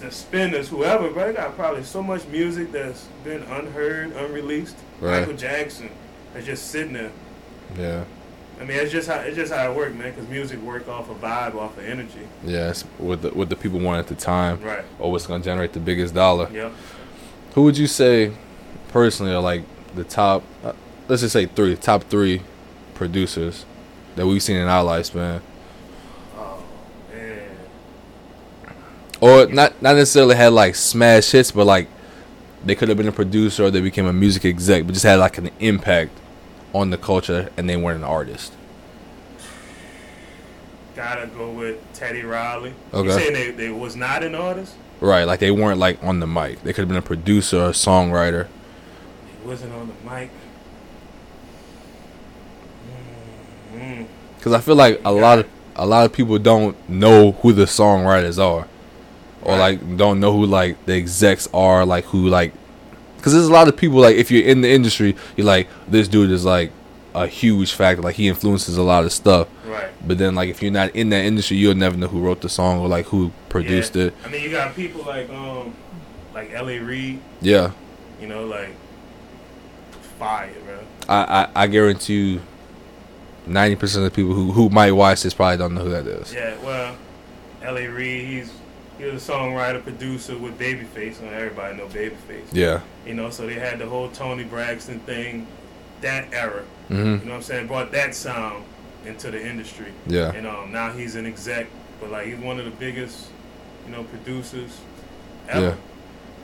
[0.00, 1.28] the Spinners, whoever, bro.
[1.28, 4.76] They got probably so much music that's been unheard, unreleased.
[5.00, 5.20] Right.
[5.20, 5.90] Michael Jackson
[6.34, 7.12] that's just sitting there.
[7.78, 8.04] Yeah.
[8.60, 10.12] I mean, it's just how it's just how it works, man.
[10.12, 12.26] Because music work off of vibe, off of energy.
[12.44, 12.70] Yeah.
[12.70, 14.84] It's what the what the people want at the time, Right.
[14.98, 16.48] or what's gonna generate the biggest dollar.
[16.52, 16.72] Yep.
[17.54, 18.32] Who would you say,
[18.88, 19.62] personally, are like
[19.94, 20.42] the top?
[20.64, 20.72] Uh,
[21.08, 22.42] let's just say three, top three
[22.94, 23.64] producers
[24.16, 25.40] that we've seen in our lifespan,
[26.36, 26.58] Oh
[27.12, 27.40] man.
[29.20, 31.88] or not not necessarily had like smash hits, but like
[32.64, 35.16] they could have been a producer or they became a music exec, but just had
[35.20, 36.10] like an impact
[36.74, 38.52] on the culture, and they weren't an artist.
[40.94, 42.74] Gotta go with Teddy Riley.
[42.92, 43.06] Okay.
[43.08, 44.74] You saying they, they was not an artist?
[45.00, 46.62] Right, like they weren't like on the mic.
[46.62, 48.48] They could have been a producer or a songwriter.
[49.42, 50.30] He wasn't on the mic.
[53.74, 57.52] Mm, Because I feel like a lot of a lot of people don't know who
[57.52, 58.66] the songwriters are,
[59.42, 59.78] or Right.
[59.80, 62.52] like don't know who like the execs are, like who like.
[63.18, 66.08] Because there's a lot of people like if you're in the industry, you're like this
[66.08, 66.72] dude is like
[67.14, 69.48] a huge factor, like he influences a lot of stuff.
[69.66, 69.88] right.
[70.06, 72.48] But then like if you're not in that industry, you'll never know who wrote the
[72.48, 74.04] song or like who produced Yeah.
[74.06, 74.14] it.
[74.24, 75.74] I mean, you got people like um,
[76.34, 76.78] like L.A.
[76.78, 77.20] Reid.
[77.40, 77.72] Yeah,
[78.20, 78.70] You know, like
[80.18, 80.78] fire, bro.
[81.08, 82.40] I I, I guarantee you.
[83.46, 86.06] Ninety percent of the people who, who might watch this probably don't know who that
[86.06, 86.34] is.
[86.34, 86.94] Yeah, well,
[87.62, 87.88] L.A.
[87.88, 88.52] Reid, he's
[88.98, 92.44] he was a songwriter, producer with Babyface, and everybody know Babyface.
[92.52, 92.80] Yeah.
[93.06, 95.46] You know, so they had the whole Toni Braxton thing,
[96.00, 96.62] that era.
[96.88, 97.66] hmm You know what I'm saying?
[97.68, 98.64] Brought that sound
[99.06, 99.92] into the industry.
[100.06, 100.32] Yeah.
[100.32, 101.66] And um, now he's an exec,
[102.00, 103.28] but like he's one of the biggest,
[103.86, 104.78] you know, producers
[105.48, 105.66] ever.
[105.66, 105.74] Yeah.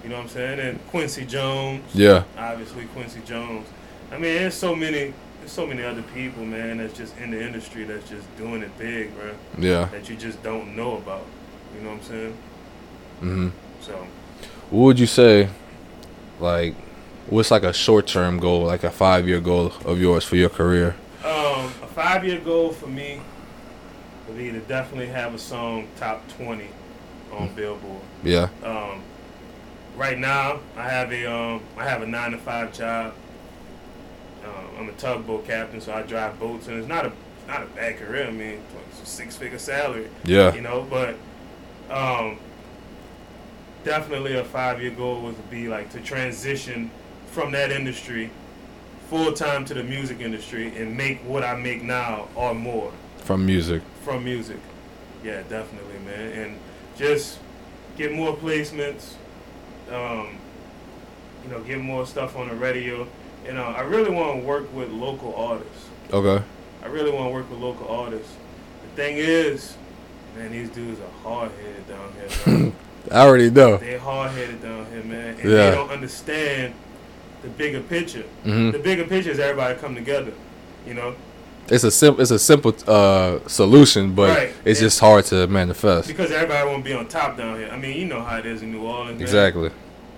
[0.03, 0.61] You know what I'm saying?
[0.61, 2.25] And Quincy Jones, Yeah.
[2.39, 3.67] obviously Quincy Jones.
[4.13, 7.43] I mean, there's so many, there's so many other people, man, that's just in the
[7.43, 9.31] industry that's just doing it big, bro.
[9.59, 9.87] Yeah.
[9.87, 11.25] That you just don't know about.
[11.77, 12.37] You know what I'm saying?
[13.21, 13.49] Mm-hmm.
[13.81, 14.07] So,
[14.71, 15.49] What would you say,
[16.41, 16.75] like,
[17.29, 20.49] what's like a short term goal, like a five year goal of yours for your
[20.51, 20.95] career?
[21.25, 23.21] um, a five year goal for me
[24.29, 26.67] would be to definitely have a song top 20
[27.33, 28.01] on Billboard.
[28.23, 28.49] Yeah.
[28.63, 29.03] Um,
[29.97, 33.15] right now, I have a um, I have a nine to five job.
[34.45, 37.13] Um, I'm a tugboat captain, so I drive boats, and it's not a
[37.49, 38.27] not a bad career.
[38.27, 38.61] I mean,
[38.91, 40.55] it's a six figure salary, Yeah.
[40.55, 40.87] you know.
[40.89, 41.17] But
[41.91, 42.39] um,
[43.85, 46.91] definitely a five year goal was to be like to transition
[47.31, 48.31] from that industry
[49.11, 53.45] full time to the music industry and make what I make now or more From
[53.45, 53.83] music.
[54.03, 54.59] from music.
[55.23, 56.33] Yeah, definitely, man.
[56.33, 56.59] And
[56.97, 57.39] just
[57.97, 59.15] get more placements.
[59.91, 60.39] Um,
[61.45, 63.07] you know, get more stuff on the radio.
[63.47, 65.89] And uh, I really want to work with local artists.
[66.11, 66.43] Okay.
[66.83, 68.33] I really want to work with local artists.
[68.83, 69.77] The thing is,
[70.37, 72.13] man, these dudes are hard headed down
[72.65, 72.73] here.
[73.13, 73.77] I already know.
[73.77, 75.71] they hard headed down here, man, and Yeah.
[75.71, 76.75] they don't understand
[77.43, 78.23] the bigger picture.
[78.43, 80.33] hmm The bigger picture is everybody come together.
[80.87, 81.15] You know,
[81.69, 82.21] It's a simple.
[82.21, 84.53] It's a simple uh, solution, but Right.
[84.65, 84.87] it's Yeah.
[84.87, 86.09] just hard to manifest.
[86.09, 87.71] because everybody want to be on top down here.
[87.73, 89.13] I mean, you know how it is in New Orleans.
[89.19, 89.23] man.
[89.23, 89.71] Exactly.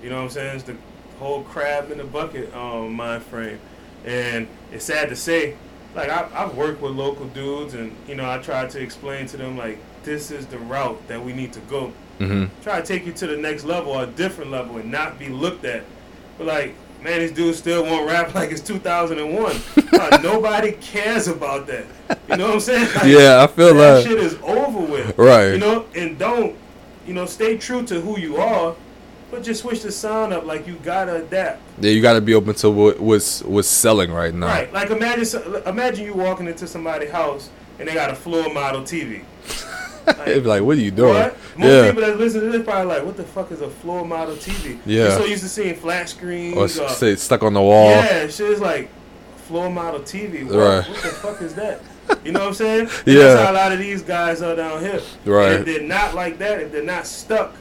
[0.02, 0.54] You know what I'm saying?
[0.56, 0.76] It's the
[1.20, 3.58] whole crab in the bucket um, mind frame.
[4.04, 5.54] And it's sad to say,
[5.94, 9.36] like, I, I've worked with local dudes, and, you know, I tried to explain to
[9.36, 11.92] them, like, this is the route that we need to go.
[12.18, 15.18] hmm Try to take you to the next level or a different level and not
[15.18, 15.84] be looked at.
[16.38, 19.56] But, like, man, these dudes still won't rap like it's 2001.
[19.92, 21.86] Like, nobody cares about that.
[22.28, 22.88] You know what I'm saying?
[22.94, 24.04] Like, Yeah, I feel that that.
[24.04, 25.16] shit is over with.
[25.18, 25.52] Right.
[25.52, 26.54] You know, and don't,
[27.06, 28.74] you know, stay true to who you are,
[29.30, 30.44] but just switch the sound up.
[30.44, 31.60] Like you gotta adapt.
[31.80, 34.46] Yeah, you got to be open to what, what's what's selling right now.
[34.48, 34.70] Right.
[34.72, 39.24] Like imagine, imagine you walking into somebody's house and they got a floor model TV.
[40.08, 41.14] It'd be like, what are you doing?
[41.14, 41.36] What?
[41.56, 41.86] Most Yeah.
[41.86, 44.78] people that listen to this probably like, what the fuck is a floor model TV?
[44.86, 45.02] Yeah.
[45.04, 46.56] You're so used to seeing flat screens.
[46.56, 47.90] Or Or, s- uh, say stuck on the wall.
[47.90, 48.88] yeah, shit is like
[49.48, 50.44] floor model TV.
[50.44, 50.88] What, Right.
[50.88, 51.80] what the fuck is that?
[52.24, 52.88] You know what I'm saying?
[53.06, 53.18] Yeah.
[53.22, 55.00] That's how a lot of these guys are down here.
[55.24, 55.52] Right.
[55.52, 57.54] And if they're not like that, if they're not stuck,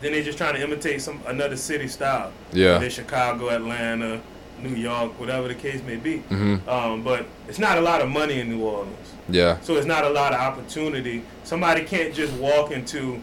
[0.00, 2.32] then they're just trying to imitate some another city style.
[2.52, 2.80] Yeah.
[2.80, 4.20] It's Chicago, Atlanta,
[4.64, 6.18] New York, whatever the case may be.
[6.18, 9.08] hmm Um, but it's not a lot of money in New Orleans.
[9.28, 9.58] Yeah.
[9.60, 11.22] So it's not a lot of opportunity.
[11.44, 13.20] Somebody can't just walk into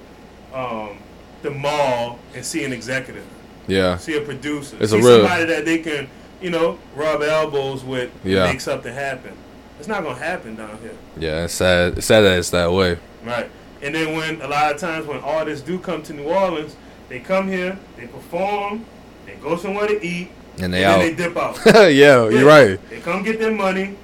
[0.54, 0.98] um,
[1.42, 3.24] the mall and see an executive,
[3.68, 3.98] Yeah.
[3.98, 6.08] see a producer, It's see a real- somebody that they can,
[6.42, 8.46] you know, rub elbows with and Yeah.
[8.46, 9.32] make something happen.
[9.80, 11.46] It's not gonna happen down here, Yeah.
[11.46, 11.98] It's sad.
[11.98, 12.98] It's sad that it's that way.
[13.26, 13.50] right?
[13.84, 16.76] And then when a lot of times when artists do come to New Orleans,
[17.10, 18.86] they come here, they perform,
[19.26, 21.00] they go somewhere to eat, And they and out.
[21.00, 21.60] they dip out.
[21.66, 22.30] yeah, Yeah.
[22.30, 22.90] you're right.
[22.90, 23.96] They come get their money,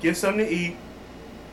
[0.00, 0.76] get something to eat,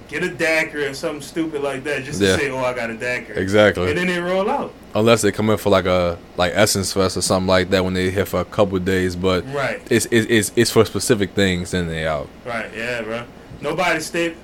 [0.08, 2.96] get a daiquiri or something stupid like that, just to say, "Oh, I got a
[2.96, 3.90] daiquiri." Exactly.
[3.90, 4.74] And then they roll out.
[4.96, 7.94] Unless they come in for like a like Essence Fest or something like that when
[7.94, 11.32] they here for a couple of days, but Right, it's it's it's, it's for specific
[11.34, 11.72] things.
[11.72, 12.28] Then they out.
[12.46, 13.24] right, yeah, bro.
[13.62, 14.36] Nobody stayed.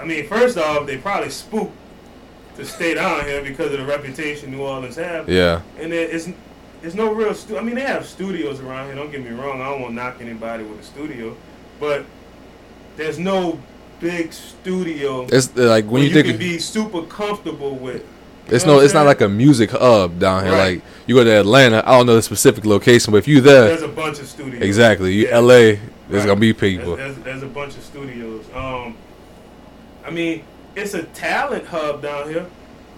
[0.00, 1.72] I mean, first off, they probably spooked
[2.56, 5.28] to stay down here because of the reputation New Orleans have.
[5.28, 5.62] Yeah.
[5.80, 6.32] And is,
[6.82, 7.34] there's no real.
[7.34, 8.94] Stu- I mean, they have studios around here.
[8.94, 9.60] Don't get me wrong.
[9.60, 11.36] I don't want to knock anybody with a studio,
[11.80, 12.04] but
[12.96, 13.60] there's no
[14.00, 18.04] big studio It's uh, like when you you, think can be super comfortable with.
[18.46, 20.52] it's no it's not like a music hub down here.
[20.52, 20.74] Right.
[20.76, 23.64] Like you go to Atlanta, I don't know the specific location, but if you there,
[23.64, 24.62] There's a bunch of studios.
[24.62, 25.12] exactly.
[25.14, 25.38] You Yeah.
[25.38, 26.26] LA, there's Right.
[26.26, 26.96] gonna be There's, people.
[26.96, 28.44] there's, there's a bunch of studios.
[28.54, 28.96] Um,
[30.06, 30.44] I mean,
[30.76, 32.46] it's a talent hub down here.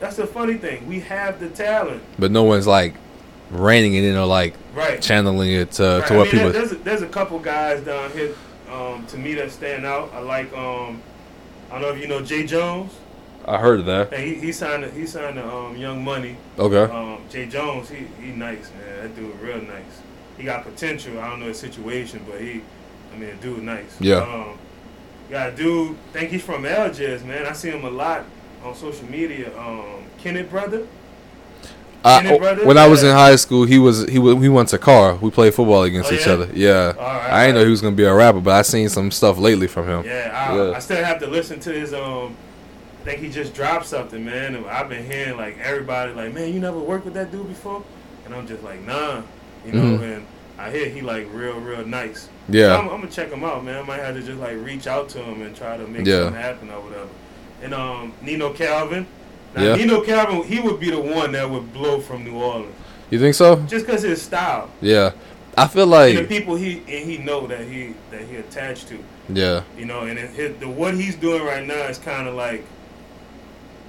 [0.01, 0.87] That's the funny thing.
[0.87, 2.95] We have the talent, But no one's like
[3.51, 5.01] reining it in or like right?
[5.03, 6.07] channeling it to, Right.
[6.09, 6.53] to I what mean, people.
[6.53, 8.35] there's a, there's a couple guys down here
[8.71, 10.13] um, to me that stand out.
[10.15, 11.03] I like um,
[11.71, 12.93] I don't know if you know Jay Jones.
[13.47, 14.13] I heard of that.
[14.13, 16.37] And he, he signed he signed to um, Young Money.
[16.59, 16.93] Okay.
[16.93, 19.03] Um, Jay Jones, he he nice man.
[19.03, 20.03] That dude real nice.
[20.37, 21.19] He got potential.
[21.19, 22.63] I don't know his situation, but he,
[23.13, 24.01] I mean, dude nice.
[24.01, 24.17] Yeah.
[24.19, 24.59] Um,
[25.31, 25.97] got a dude.
[26.13, 27.47] Think he's from Algiers, man.
[27.47, 28.25] I see him a lot
[28.65, 29.57] on social media.
[29.59, 30.87] Um, Kenneth brother.
[32.05, 34.79] I, Kenneth when I was in high school, he was he was, we went to
[34.79, 35.17] car.
[35.17, 36.33] We played football against Oh, each yeah?
[36.33, 36.49] other.
[36.55, 36.87] Yeah.
[36.93, 39.11] Right, I didn't know all he was gonna be a rapper, but I seen some
[39.11, 40.05] stuff lately from him.
[40.07, 40.73] Yeah, I, Yeah.
[40.77, 41.93] I still have to listen to his.
[41.93, 42.37] Um,
[43.03, 44.65] I think he just dropped something, man.
[44.67, 47.83] I've been hearing like everybody like, man, you never worked with that dude before,
[48.25, 49.23] and I'm just like, nah,
[49.67, 49.99] you know.
[49.99, 50.17] Mhm.
[50.17, 50.27] And
[50.59, 52.29] I hear he like real, real nice.
[52.49, 52.77] Yeah.
[52.77, 53.77] So I'm, I'm gonna check him out, man.
[53.79, 56.25] I might have to just like reach out to him and try to make Yeah.
[56.25, 57.09] something happen or whatever.
[57.63, 59.07] And um, Nino Calvin.
[59.57, 59.75] Now, Yeah.
[59.77, 62.75] Nino Calvin, he would be the one that would blow from New Orleans,
[63.11, 63.57] You think so?
[63.67, 64.71] just cause his style.
[64.81, 65.11] Yeah.
[65.57, 68.87] I feel and like the people he and he know that he that he attached
[68.89, 68.99] to.
[69.29, 72.35] yeah, You know, and it, his, the what he's doing right now is kind of
[72.35, 72.65] like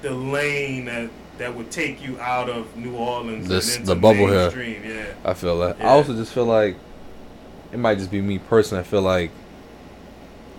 [0.01, 4.01] the lane that that would take you out of New Orleans This- and the into
[4.01, 4.37] bubble here.
[4.51, 4.81] mainstream.
[4.83, 5.77] Yeah, I feel that.
[5.79, 6.75] I also just feel like
[7.71, 8.81] it might just be me personally.
[8.81, 9.29] I feel like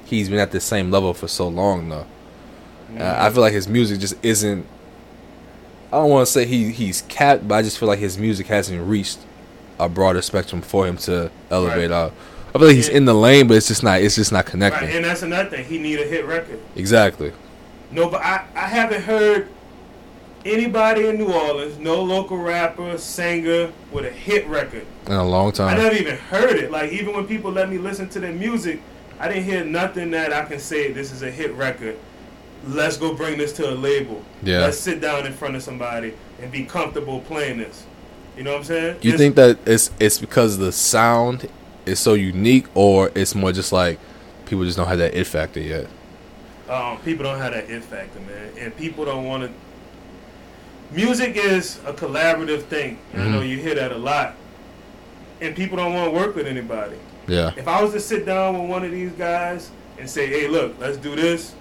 [0.04, 2.06] he's been at the same level for so long though.
[2.96, 4.66] Uh, I feel like his music just isn't.
[5.92, 8.46] I don't want to say he he's capped, but I just feel like his music
[8.46, 9.18] hasn't reached
[9.78, 11.96] a broader spectrum for him to elevate Right.
[11.96, 12.14] out.
[12.54, 14.00] I feel like he's in the lane, but it's just not.
[14.00, 14.88] It's just not connecting.
[14.88, 15.64] right, and that's another thing.
[15.64, 16.60] He need a hit record.
[16.76, 17.32] Exactly.
[17.90, 19.48] No, but I, I haven't heard
[20.44, 24.86] anybody in New Orleans, no local rapper, singer with a hit record.
[25.06, 25.68] In a long time.
[25.68, 26.70] I never even heard it.
[26.70, 28.80] Like even when people let me listen to their music,
[29.20, 31.96] I didn't hear nothing that I can say this is a hit record.
[32.66, 34.22] Let's go bring this to a label.
[34.42, 34.60] Yeah.
[34.60, 37.84] Let's sit down in front of somebody and be comfortable playing this.
[38.36, 38.96] You know what I'm saying?
[39.02, 41.48] You It's- think that it's it's because the sound
[41.86, 43.98] is so unique, or it's more just like
[44.46, 45.86] people just don't have that it factor yet?
[46.70, 49.50] um, people don't have that it factor, man, and people don't want to.
[50.94, 52.98] Music is a collaborative thing.
[53.12, 54.34] and I know you hear that a lot,
[55.40, 56.96] and people don't want to work with anybody.
[57.26, 57.50] Yeah.
[57.56, 60.74] If I was to sit down with one of these guys and say, "Hey, look,
[60.78, 61.54] let's do this.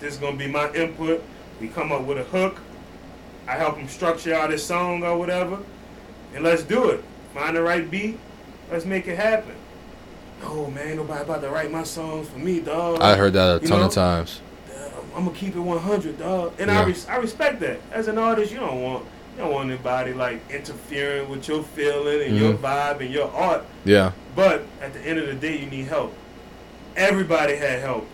[0.00, 1.22] This is gonna be my input."
[1.60, 2.58] We come up with a hook.
[3.48, 5.58] I help them structure out his song or whatever,
[6.34, 7.02] and let's do it.
[7.34, 8.18] Find the right beat.
[8.70, 9.54] Let's make it happen.
[10.42, 13.00] No man, nobody about to write my songs for me, dog.
[13.00, 13.86] I heard that a You ton know?
[13.86, 14.40] of times.
[15.16, 16.52] I'm gonna keep it 100, dog.
[16.60, 16.80] And Yeah.
[16.80, 17.80] I res- I respect that.
[17.92, 19.04] As an artist, you don't want
[19.36, 22.58] you don't want anybody like interfering with your feeling and your Mhm.
[22.58, 23.64] vibe and your art.
[23.84, 24.10] Yeah.
[24.36, 26.12] But at the end of the day, you need help.
[26.96, 28.06] Everybody had help.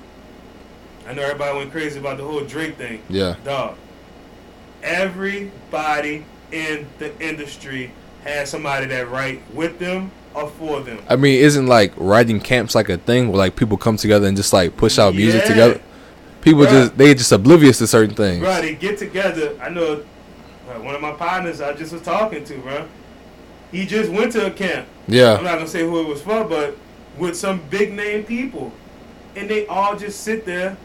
[1.07, 3.03] I know everybody went crazy about the whole Drake thing.
[3.09, 3.37] Yeah.
[3.45, 3.77] Dog.
[4.83, 7.90] Everybody in the industry
[8.25, 10.99] has somebody that write with them or for them.
[11.09, 14.37] I mean, isn't like writing camps like a thing where like people come together and
[14.37, 15.49] just like push out music Yeah.
[15.49, 15.81] together?
[16.40, 16.71] People Bruh.
[16.71, 18.40] just they just oblivious to certain things.
[18.40, 19.59] Bro, they get together.
[19.62, 20.03] I know
[20.69, 22.87] uh, one of my partners I just was talking to, bro.
[23.73, 24.87] He just went to a camp.
[25.09, 25.35] Yeah.
[25.37, 26.77] I'm not gonna say who it was for, but
[27.19, 28.73] with some big name people,
[29.37, 30.77] and they all just sit there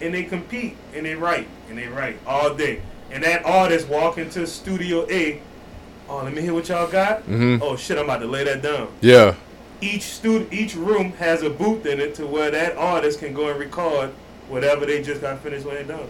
[0.00, 2.80] and they compete and they write and they write all day.
[3.10, 5.40] And that artist walk into Studio A.
[6.08, 7.26] Oh, let me hear what y'all got.
[7.28, 7.60] Mhm.
[7.62, 8.88] Oh shit, I'm about to lay that down.
[9.00, 9.34] Yeah.
[9.80, 13.48] Each stud, each room has a booth in it to where that artist can go
[13.48, 14.10] and record
[14.48, 16.08] whatever they just got finished laying down.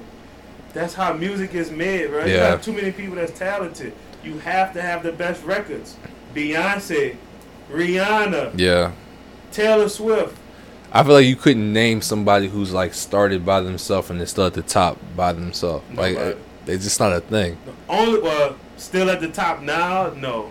[0.73, 2.29] That's how music is made, right?
[2.29, 3.93] You have too many people that's talented.
[4.25, 5.97] You have to have the best records.
[6.35, 7.17] Beyonce,
[7.73, 8.93] Rihanna, Yeah.
[9.53, 10.37] Taylor Swift.
[10.93, 14.47] I feel like you couldn't name somebody who's like started by themselves and they're still
[14.47, 15.85] at the top by themselves.
[15.95, 16.33] Like Nobody.
[16.33, 17.59] uh, it's just not a thing.
[17.67, 20.51] The only well, still at the top now, no.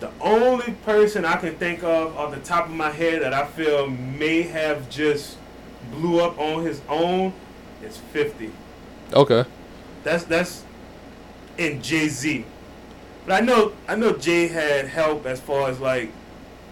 [0.00, 3.46] The only person I can think of off the top of my head that I
[3.46, 5.38] feel may have just
[5.90, 7.32] blew up on his own
[7.82, 8.50] is 50.
[9.12, 9.44] Okay.
[10.02, 10.64] That's that's
[11.56, 12.44] in Jay Z.
[13.24, 16.10] But I know I know Jay had help as far as like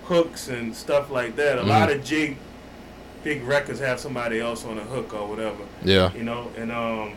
[0.04, 1.58] hooks and stuff like that.
[1.58, 1.94] A lot Mhm.
[1.94, 2.36] of Jay
[3.24, 5.64] big records have somebody else on the hook or whatever.
[5.82, 6.12] Yeah.
[6.12, 7.16] You know, and um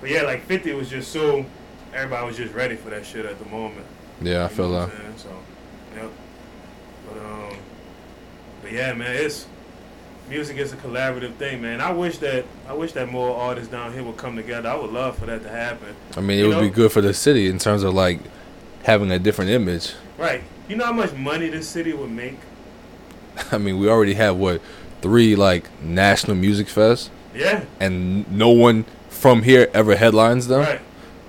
[0.00, 1.44] but yeah, like fifty was just so
[1.94, 3.86] everybody was just ready for that shit at the moment.
[4.20, 4.90] Yeah, I feel know that.
[4.90, 5.28] what So
[5.94, 6.10] yep.
[7.08, 7.56] But um
[8.62, 9.46] but yeah man, it's
[10.28, 11.80] music is a collaborative thing, man.
[11.80, 14.68] I wish that I wish that more artists down here would come together.
[14.68, 15.94] I would love for that to happen.
[16.16, 18.20] I mean, it You would be good for the city in terms of like
[18.82, 19.94] having a different image.
[20.16, 20.42] Right.
[20.68, 22.38] You know how much money this city would make?
[23.52, 24.60] I mean, we already have what
[25.02, 27.64] three like national music fests, Yeah.
[27.80, 30.60] and no one from here ever headlines them.
[30.60, 30.80] Right.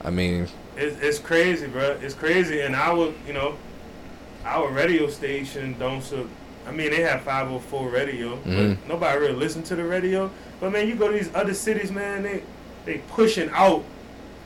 [0.03, 1.97] I mean, It's, it's crazy, bro.
[2.01, 2.62] It's crazy.
[2.62, 3.56] And our, you know,
[4.45, 6.27] our radio station don't so.
[6.67, 8.77] I mean, they have 504 radio, Mhm.
[8.77, 10.30] but nobody really listen to the radio.
[10.60, 12.23] But man, you go to these other cities, man.
[12.23, 12.43] They
[12.86, 13.84] they pushing out.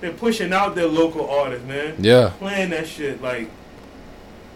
[0.02, 1.96] They're pushing out their local artists, man.
[2.00, 3.50] yeah, Playing that shit like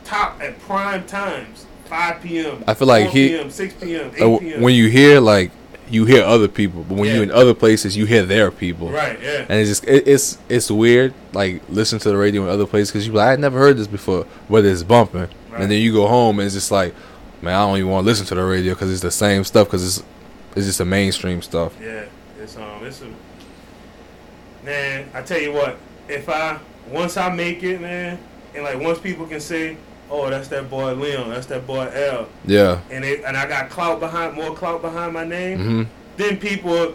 [0.03, 2.63] top at prime times, 5 p.m.
[2.67, 4.61] I feel like 4 he- p.m., 6 p.m., 8 Uh, p.m.
[4.61, 5.51] when you hear like
[5.89, 7.17] you hear other people, but when Yeah.
[7.17, 8.89] you in other places, you hear their people.
[8.89, 9.45] right, yeah.
[9.47, 12.91] And it's just it, it's it's weird like listen to the radio in other places
[12.91, 15.21] because you like I never heard this before, whether it's bumping,
[15.51, 15.61] Right.
[15.61, 16.95] and then you go home and it's just like,
[17.43, 19.67] man, I don't even want to listen to the radio because it's the same stuff
[19.67, 20.07] because it's
[20.55, 21.73] it's just the mainstream stuff.
[21.79, 22.05] Yeah,
[22.41, 25.09] it's um, it's a man.
[25.13, 25.77] I tell you what,
[26.09, 26.59] if I
[26.91, 28.17] once I make it, man,
[28.53, 29.77] and like once people can say,
[30.09, 32.79] "Oh, that's that boy Leon, that's that boy L," Yeah.
[32.91, 35.83] and it, and I got clout behind more clout behind my name, hmm
[36.17, 36.93] then people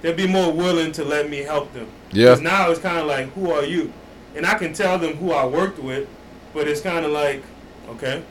[0.00, 1.86] they'll be more willing to let me help them.
[2.12, 2.28] Yeah.
[2.28, 3.92] 'Cause now it's kind of like, who are you?
[4.36, 6.06] And I can tell them who I worked with,
[6.54, 7.42] but it's kind of like,
[7.90, 8.22] okay,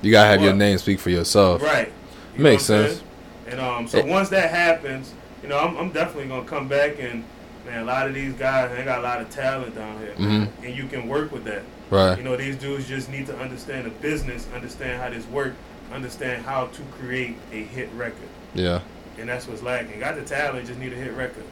[0.00, 1.62] You gotta have your name speak for yourself.
[1.62, 1.92] Right.
[2.36, 2.92] You Makes what sense.
[2.94, 3.06] saying?
[3.50, 5.12] And um, so It- once that happens,
[5.44, 7.22] you know, I'm, I'm definitely gonna come back and
[7.64, 10.48] man, a lot of these guys they got a lot of talent down here, Mhm.
[10.64, 11.62] and you can work with that.
[11.92, 12.16] Right.
[12.16, 15.56] You know, these dudes just need to understand the business, understand how this works,
[15.92, 18.80] understand how to create a hit record, Yeah.
[19.18, 20.00] and that's what's lacking.
[20.00, 21.44] Got the talent, just need a hit record.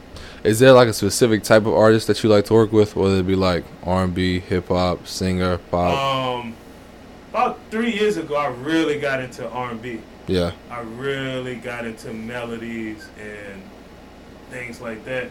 [0.43, 3.17] Is there like a specific type of artist that you like to work with, whether
[3.17, 5.95] it be like R and B, hip hop, singer, pop?
[6.43, 6.55] Um,
[7.29, 9.99] about three years ago, I really got into R&B.
[10.25, 10.53] yeah.
[10.71, 13.61] I really got into melodies and
[14.49, 15.29] things like that.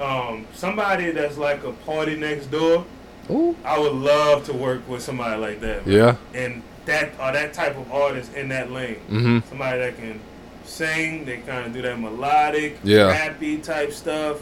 [0.00, 2.84] Um, somebody that's like a PARTYNEXTDOOR,
[3.30, 3.56] Ooh.
[3.64, 5.86] I would love to work with somebody like that.
[5.86, 5.96] man.
[5.96, 6.16] Yeah.
[6.34, 8.96] And that or that type of artist in that lane.
[9.10, 9.48] Mhm.
[9.48, 10.20] Somebody that can
[10.64, 13.12] sing, they kind of do that melodic, Yeah.
[13.12, 14.36] rappy type stuff,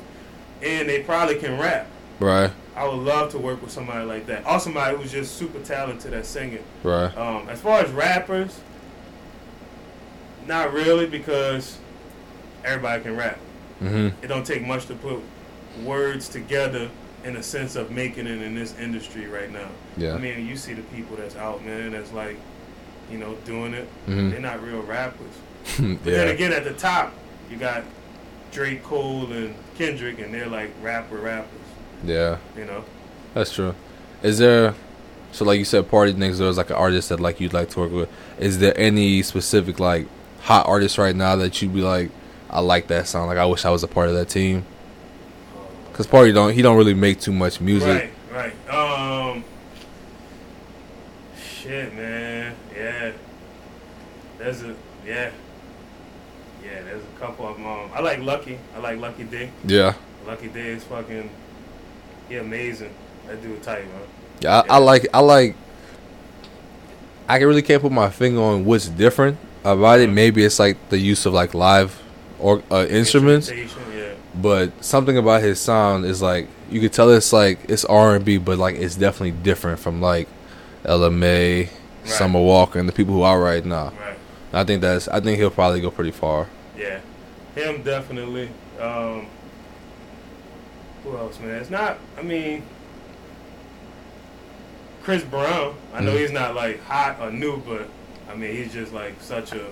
[0.62, 1.86] and they probably can rap.
[2.20, 2.50] Right.
[2.76, 4.42] I would love to work with somebody like that.
[4.46, 6.62] Or somebody who's just super talented at singing.
[6.82, 7.16] Right.
[7.16, 8.58] Um, as far as rappers,
[10.46, 11.78] not really because
[12.64, 13.38] everybody can rap.
[13.82, 14.12] Mhm.
[14.22, 15.20] It don't take much to put
[15.82, 16.88] words together
[17.24, 19.68] in a sense of making it in this industry right now.
[19.96, 20.14] Yeah.
[20.14, 22.36] I mean, you see the people that's out, man, that's like,
[23.10, 23.88] you know, doing it.
[24.06, 24.40] They're Mhm.
[24.40, 25.34] not real rappers.
[25.78, 27.14] But then again, at the top,
[27.50, 27.84] you got
[28.52, 31.48] Drake, Cole, and Kendrick, and they're like rapper rappers.
[32.04, 32.36] Yeah.
[32.56, 32.84] You know.
[33.32, 33.74] That's true.
[34.22, 34.74] Is there
[35.32, 37.92] so like you said, PARTYNEXTDOOR is like an artist that like you'd like to work
[37.92, 38.08] with.
[38.38, 40.06] Is there any specific like
[40.42, 42.10] hot artist right now that you'd be like,
[42.50, 43.26] I like that sound.
[43.28, 44.64] Like I wish I was a part of that team.
[45.94, 48.10] Cause party don't he don't really make too much music.
[48.32, 48.74] Right, right.
[48.74, 49.44] Um,
[51.40, 52.56] shit, man.
[52.76, 53.12] Yeah,
[54.38, 54.74] there's a
[55.06, 55.30] yeah,
[56.64, 56.82] yeah.
[56.82, 57.66] There's a couple of them.
[57.66, 58.58] Um, I like Lucky.
[58.74, 59.50] I like Lucky Daye.
[59.64, 59.94] Yeah.
[60.26, 61.30] Lucky Daye is fucking,
[62.28, 62.92] he amazing.
[63.28, 64.02] That dude tight, man.
[64.40, 65.54] Yeah, I, I like I like.
[67.28, 70.10] I really can't put my finger on what's different about it.
[70.10, 72.02] Maybe it's like the use of like live
[72.40, 73.66] or uh, instruments, Yeah.
[74.40, 78.24] But something about his sound is like you could tell it's like it's R and
[78.24, 80.26] B, but like it's definitely different from like
[80.84, 81.70] Ella Mai,
[82.04, 83.92] Summer Walker, and the people who are right now.
[84.00, 84.18] Right.
[84.52, 86.48] I think that's I think he'll probably go pretty far.
[86.76, 87.00] Yeah.
[87.54, 88.48] Him definitely.
[88.80, 89.26] Um,
[91.04, 91.50] who else, man?
[91.50, 91.98] It's not.
[92.18, 92.64] I mean,
[95.02, 95.74] Chris Brown.
[95.92, 96.18] I know Mhm.
[96.20, 97.88] he's not like hot or new, but
[98.30, 99.66] I mean he's just like such a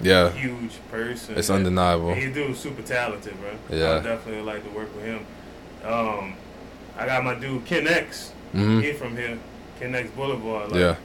[0.00, 1.36] Yeah, huge person.
[1.36, 2.14] it's undeniable.
[2.14, 3.50] He dude super talented, bro.
[3.76, 3.96] Yeah.
[3.96, 5.26] I definitely like to work with him.
[5.84, 6.34] Um,
[6.96, 8.32] I got my dude Ken X.
[8.52, 9.38] hmm He from here,
[9.80, 10.70] Ken X Boulevard.
[10.72, 10.96] Like, Yeah,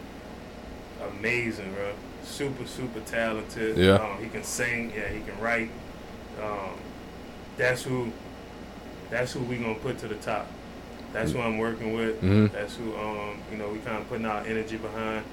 [1.19, 1.91] amazing, bro.
[2.23, 3.77] Super, super talented.
[3.77, 3.95] Yeah.
[3.95, 4.91] Um, he can sing.
[4.95, 5.69] Yeah, he can write.
[6.41, 6.77] Um,
[7.57, 8.11] that's who.
[9.09, 10.47] That's who we gonna put to the top.
[11.11, 12.19] That's who I'm working with.
[12.23, 12.51] Mhm.
[12.51, 15.23] That's who um you know we kind of putting our energy behind,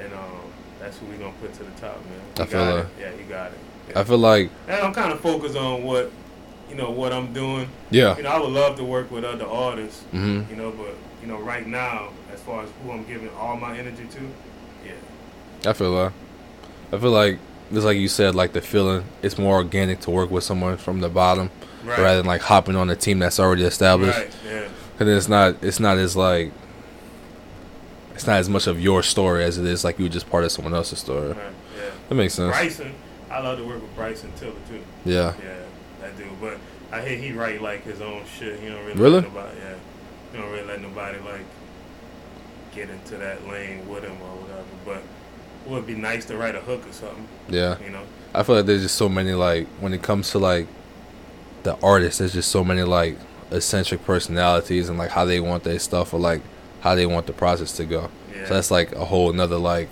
[0.00, 0.40] and um
[0.84, 2.20] that's who we're gonna put to the top, man.
[2.36, 2.90] He I feel like, it.
[3.00, 3.58] Yeah, he got it.
[3.90, 4.00] Yeah.
[4.00, 6.10] I feel like and I'm kind of focused on what,
[6.68, 7.68] you know, what I'm doing.
[7.90, 8.16] yeah.
[8.16, 10.02] You know, I would love to work with other artists.
[10.10, 13.56] hmm You know, but you know, right now, as far as who I'm giving all
[13.56, 14.20] my energy to,
[14.86, 15.70] yeah.
[15.70, 16.12] I feel that.
[16.92, 17.38] I feel like
[17.72, 21.00] just like you said, like the feeling, it's more organic to work with someone from
[21.00, 21.50] the bottom
[21.82, 21.98] Right.
[21.98, 24.18] rather than like hopping on a team that's already established.
[24.18, 24.30] Right.
[24.46, 24.68] Yeah.
[24.98, 26.50] Cause it's not it's not as like
[28.14, 30.44] it's not as much of your story as it is like you were just part
[30.44, 31.28] of someone else's story.
[31.28, 31.36] Right.
[31.76, 31.90] Yeah.
[32.08, 32.54] That makes sense.
[32.56, 32.94] Bryson,
[33.30, 34.80] I love to work with Bryson Tiller too.
[35.04, 35.34] Yeah.
[35.42, 35.56] Yeah,
[36.00, 36.26] that dude.
[36.40, 36.58] But
[36.92, 38.60] I hear he write like his own shit.
[38.60, 39.14] He don't really Really?
[39.20, 39.58] let nobody.
[39.58, 39.74] Yeah,
[40.32, 41.44] he don't really let nobody like
[42.74, 44.64] get into that lane with him or whatever.
[44.84, 45.02] But
[45.66, 47.26] it would be nice to write a hook or something.
[47.48, 47.78] Yeah.
[47.82, 48.02] You know.
[48.34, 50.66] I feel like there's just so many like when it comes to like
[51.62, 53.16] the artists, there's just so many like
[53.50, 56.42] eccentric personalities and like how they want their stuff or like
[56.84, 58.10] how they want the process to go.
[58.36, 58.46] Yeah.
[58.46, 59.88] So that's like a whole another like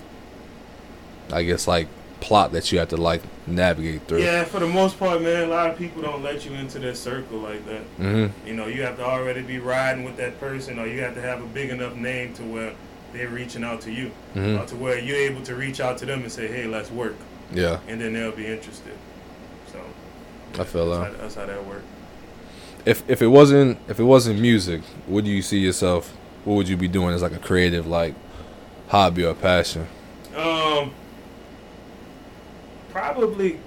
[1.32, 1.88] I guess like
[2.20, 4.22] plot that you have to like navigate through.
[4.22, 6.94] yeah, for the most part, man, a lot of people don't let you into their
[6.94, 7.80] circle like that.
[7.96, 11.14] hmm You know, you have to already be riding with that person, or you have
[11.14, 12.74] to have a big enough name to where
[13.14, 16.06] they're reaching out to you, hmm or to where you're able to reach out to
[16.06, 17.16] them and say, "Hey, let's work,"
[17.52, 18.94] Yeah, and then they'll be interested.
[19.72, 19.80] So
[20.60, 21.16] I feel that's that.
[21.16, 21.84] how, that's how that works.
[22.84, 26.12] If if it wasn't if it wasn't music, would you see yourself?
[26.44, 28.14] What would you be doing as like a creative like
[28.88, 29.86] hobby or passion?
[30.36, 30.92] Um,
[32.90, 33.58] probably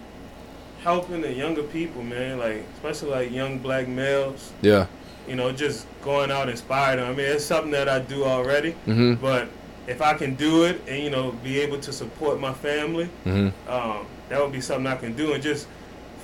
[0.83, 2.37] helping the younger people, man.
[2.37, 4.51] Like especially like young black males.
[4.61, 4.87] Yeah.
[5.27, 6.97] You know, just going out inspired.
[6.99, 7.09] them.
[7.09, 9.47] I mean, it's something that I do already, hmm but
[9.87, 13.49] if I can do it and you know be able to support my family, hmm
[13.67, 15.67] um, that would be something I can do, and just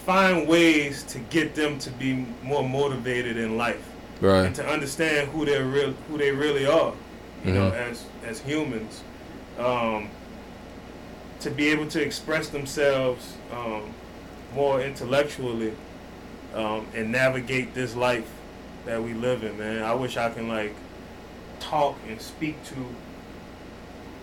[0.05, 3.87] find ways to get them to be more motivated in life
[4.45, 6.93] and to understand who they real who they really are,
[7.45, 7.91] you know, Mhm.
[7.91, 9.01] as as humans.
[9.59, 10.09] Um,
[11.41, 13.81] to be able to express themselves um,
[14.53, 15.73] more intellectually
[16.55, 18.29] um, and navigate this life
[18.85, 19.81] that we live in, man.
[19.83, 20.75] I wish I can like
[21.59, 22.75] talk and speak to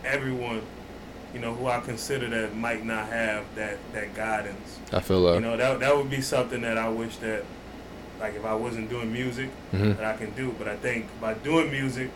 [0.04, 0.62] everyone,
[1.34, 4.78] you know, who I consider that might not have that that guidance.
[4.92, 7.44] I feel like You know, that that would be something that I wish that,
[8.20, 10.54] like, if I wasn't doing music, hmm that I can do.
[10.58, 12.10] But I think by doing music,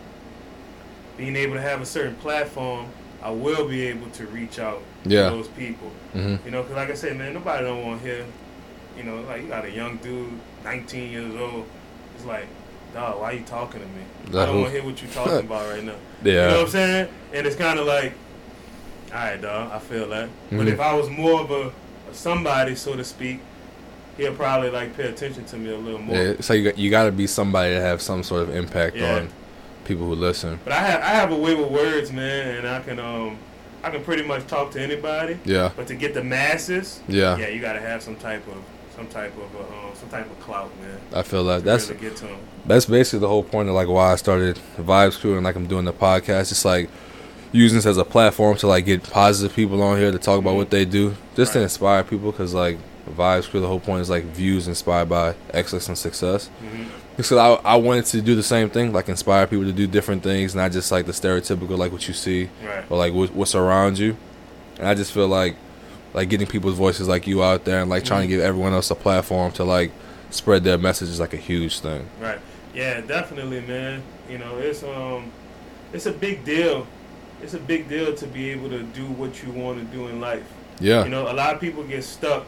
[1.16, 2.86] being able to have a certain platform,
[3.22, 5.30] I will be able to reach out Yeah.
[5.30, 5.90] to those people.
[6.12, 8.24] hmm You know, because like I said, man, nobody don't want to hear.
[8.96, 10.30] You know, like you got a young dude,
[10.64, 11.66] 19 years old.
[12.16, 12.46] It's like,
[12.92, 14.02] dog, why you talking to me?
[14.38, 15.94] I don't want to hear what you talking about right now.
[16.22, 16.32] Yeah.
[16.32, 17.08] You know what I'm saying?
[17.32, 18.12] And it's kind of like,
[19.12, 20.28] all right, dog, I feel that.
[20.50, 20.72] But Mhm.
[20.72, 21.72] if I was more of a,
[22.10, 23.40] a somebody, so to speak,
[24.16, 26.16] he'll probably like pay attention to me a little more.
[26.16, 28.96] Yeah, so you got, you got to be somebody to have some sort of impact
[28.96, 29.16] Yeah.
[29.16, 29.28] on
[29.84, 30.58] people who listen.
[30.64, 33.38] But I have I have a way with words, man, and I can um
[33.84, 35.38] I can pretty much talk to anybody.
[35.44, 38.62] Yeah, But to get the masses, yeah, yeah, you gotta have some type of
[38.94, 41.00] some type of uh, um, some type of clout, man.
[41.14, 41.60] I feel that.
[41.60, 42.28] to That's really to
[42.66, 45.66] that's basically the whole point of like why I started Vibes Krewe and like I'm
[45.66, 46.52] doing the podcast.
[46.52, 46.88] It's like
[47.50, 50.52] using this as a platform to like get positive people on here to talk about
[50.52, 50.56] Mhm.
[50.58, 52.30] what they do, just to inspire people.
[52.30, 52.78] Because like
[53.10, 56.48] Vibes Krewe, the whole point is like views inspired by excellence and success.
[56.62, 56.86] Mhm.
[57.16, 60.22] Because I, I wanted to do the same thing, like inspire people to do different
[60.22, 62.84] things, not just like the stereotypical like what you see Right.
[62.88, 64.16] or like what, what's around you.
[64.78, 65.56] And I just feel like
[66.14, 68.36] like getting people's voices like you out there and like trying to Mhm.
[68.36, 69.90] give everyone else a platform to like
[70.30, 72.06] spread their message is like a huge thing.
[72.20, 72.38] Right.
[72.74, 74.02] Yeah, definitely, man.
[74.30, 75.30] You know, it's um,
[75.92, 76.86] it's a big deal.
[77.42, 80.20] It's a big deal to be able to do what you want to do in
[80.20, 80.44] life.
[80.80, 81.02] Yeah.
[81.04, 82.46] You know, a lot of people get stuck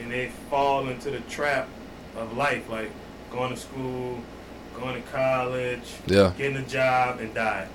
[0.00, 1.68] and they fall into the trap
[2.16, 2.90] of life, like
[3.30, 4.20] going to school,
[4.78, 6.32] going to college, Yeah.
[6.36, 7.66] getting a job, and die.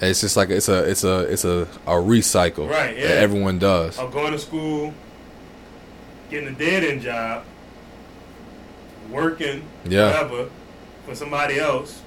[0.00, 3.08] It's just like it's a it's a it's a, a recycle Right, yeah.
[3.08, 3.98] that everyone does.
[3.98, 4.94] Or going to school,
[6.30, 7.44] getting a dead end job,
[9.10, 10.06] working, Yeah.
[10.06, 10.50] whatever,
[11.06, 12.00] for somebody else,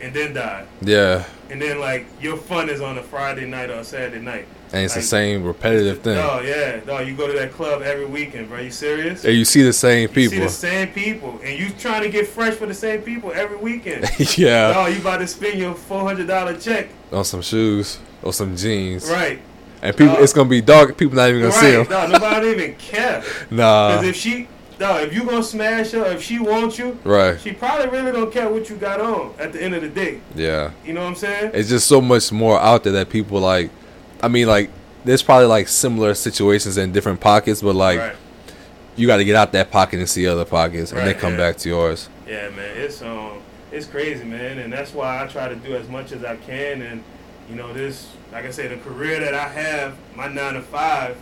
[0.00, 0.66] and then die.
[0.82, 1.24] Yeah.
[1.48, 4.46] And then like your fun is on a Friday night or a Saturday night.
[4.72, 6.18] And it's Like, the same repetitive thing.
[6.18, 8.60] Oh yeah, no, you go to that club every weekend, bro.
[8.60, 9.24] You serious?
[9.24, 10.32] And you see the same You people.
[10.32, 13.56] see the same people, and you trying to get fresh for the same people every
[13.58, 14.04] weekend.
[14.38, 14.72] yeah.
[14.76, 18.56] Oh, you about to spend your four hundred dollar check, On some shoes or some
[18.56, 19.08] jeans.
[19.10, 19.40] right?
[19.82, 21.86] And people Uh, it's gonna be dark, people not even gonna see them.
[21.88, 23.22] No, nobody even care.
[23.50, 23.92] Nah.
[23.92, 24.48] Because if she,
[24.80, 27.40] no, if you gonna smash her, if she wants you, Right.
[27.40, 30.20] she probably really don't care what you got on at the end of the day.
[30.34, 30.70] Yeah.
[30.84, 31.52] You know what I'm saying?
[31.54, 33.70] It's just so much more out there that people like
[34.26, 34.70] I mean like
[35.04, 38.16] there's probably like similar situations in different pockets, but like right.
[38.96, 41.38] you got to get out that pocket and see other pockets, and then come yeah.
[41.38, 42.08] back to yours.
[42.26, 45.88] Yeah, man, it's um, it's crazy, man, and that's why I try to do as
[45.88, 46.82] much as I can.
[46.82, 47.04] And
[47.48, 51.16] you know, this, like I said, the career that I have, my nine to five,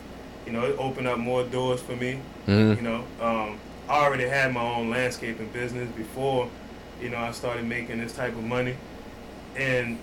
[0.46, 2.20] you know, it opened up more doors for me.
[2.48, 2.76] Mhm.
[2.76, 6.48] You know, um, I already had my own landscaping business before,
[7.02, 8.76] you know, I started making this type of money,
[9.57, 9.98] and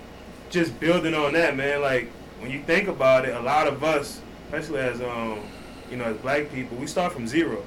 [0.52, 1.82] just building on that, man.
[1.82, 2.12] Like
[2.42, 5.40] when you think about it, a lot of us, especially as um,
[5.90, 7.64] you know, as black people, we start from zero.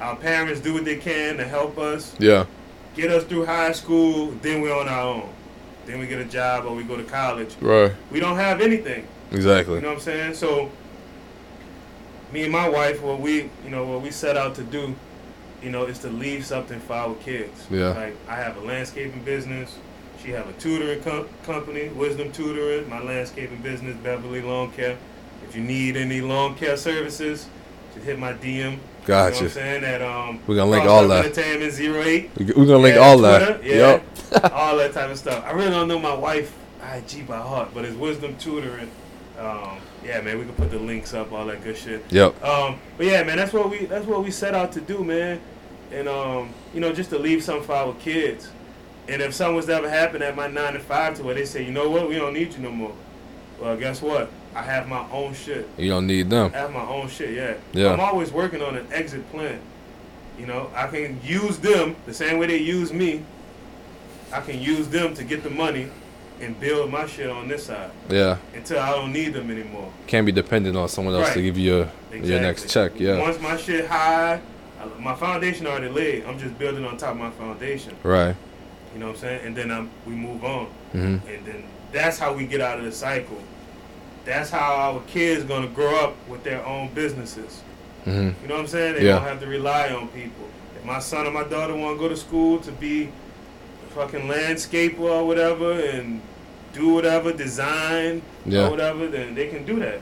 [0.00, 2.46] Our parents do what they can to help us Yeah.
[2.96, 5.28] get us through high school, then we're on our own.
[5.86, 7.54] Then we get a job or we go to college.
[7.60, 7.92] Right.
[8.10, 9.06] We don't have anything.
[9.32, 9.76] Exactly.
[9.76, 10.34] You know what I'm saying?
[10.34, 10.70] So
[12.32, 14.94] me and my wife, what we you know, what we set out to do,
[15.62, 17.66] you know, is to leave something for our kids.
[17.70, 17.88] Yeah.
[17.90, 19.76] Like I have a landscaping business.
[20.24, 22.88] She have a tutoring com- company, Wisdom Tutoring.
[22.88, 24.96] My landscaping business, Beverly Lawn Care.
[25.46, 27.46] If you need any lawn care services,
[27.92, 28.54] just hit my DM.
[28.56, 29.44] You know what Gotcha.
[29.44, 29.82] I'm saying?
[29.82, 31.26] That um, We're gonna link all that.
[31.26, 32.30] Entertainment zero eight.
[32.38, 33.62] We- We're gonna link Yeah, all that.
[33.62, 34.00] Yeah,
[34.32, 34.52] Yep.
[34.54, 35.44] all that type of stuff.
[35.44, 36.56] I really don't know my wife
[36.94, 38.90] IG by heart, but it's Wisdom Tutoring.
[39.38, 42.02] Um, yeah, man, we can put the links up, all that good shit.
[42.10, 42.42] Yep.
[42.42, 45.38] Um, but yeah, man, that's what we that's what we set out to do, man.
[45.92, 48.48] And um, you know, just to leave something for our kids.
[49.08, 51.64] And if something was ever happen at my nine to five to where they say,
[51.64, 52.94] you know what, we don't need you no more.
[53.60, 54.30] Well, guess what?
[54.54, 55.68] I have my own shit.
[55.76, 56.50] You don't need them.
[56.54, 57.54] I have my own shit, yeah.
[57.72, 57.92] Yeah.
[57.92, 59.60] I'm always working on an exit plan.
[60.38, 63.22] You know, I can use them the same way they use me.
[64.32, 65.88] I can use them to get the money
[66.40, 68.38] and build my shit on this side Yeah.
[68.54, 69.92] until I don't need them anymore.
[70.08, 72.98] Can't be dependent on someone else to give you your, your next check.
[72.98, 73.20] Yeah.
[73.20, 74.40] Once my shit high,
[74.98, 76.24] my foundation already laid.
[76.24, 77.96] I'm just building on top of my foundation.
[78.02, 78.34] Right.
[78.94, 79.46] You know what I'm saying?
[79.46, 80.66] And then I'm, we move on.
[80.92, 83.38] hmm And then that's how we get out of the cycle.
[84.24, 87.60] That's how our kids gonna grow up with their own businesses.
[88.04, 88.94] hmm You know what I'm saying?
[88.96, 89.14] They Yeah.
[89.16, 90.46] don't have to rely on people.
[90.78, 93.08] If my son or my daughter want to go to school to be
[93.88, 96.20] a fucking landscaper or whatever and
[96.72, 98.66] do whatever, design Yeah.
[98.66, 100.00] or whatever, then they can do that.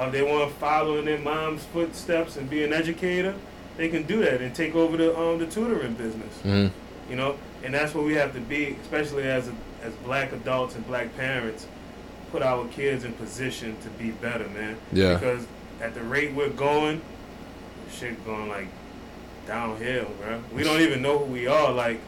[0.00, 3.34] Uh, if they want to follow in their mom's footsteps and be an educator,
[3.76, 6.34] they can do that and take over the um the tutoring business.
[6.44, 6.70] Mhm.
[7.10, 10.74] You know, and that's what we have to be, especially as a, as black adults
[10.74, 11.66] and black parents,
[12.30, 14.76] put our kids in position to be better, man.
[14.92, 15.14] Yeah.
[15.14, 15.46] Because
[15.80, 17.00] at the rate we're going,
[17.90, 18.68] shit going like
[19.46, 20.42] downhill, bro.
[20.52, 21.72] We don't even know who we are.
[21.72, 22.00] Like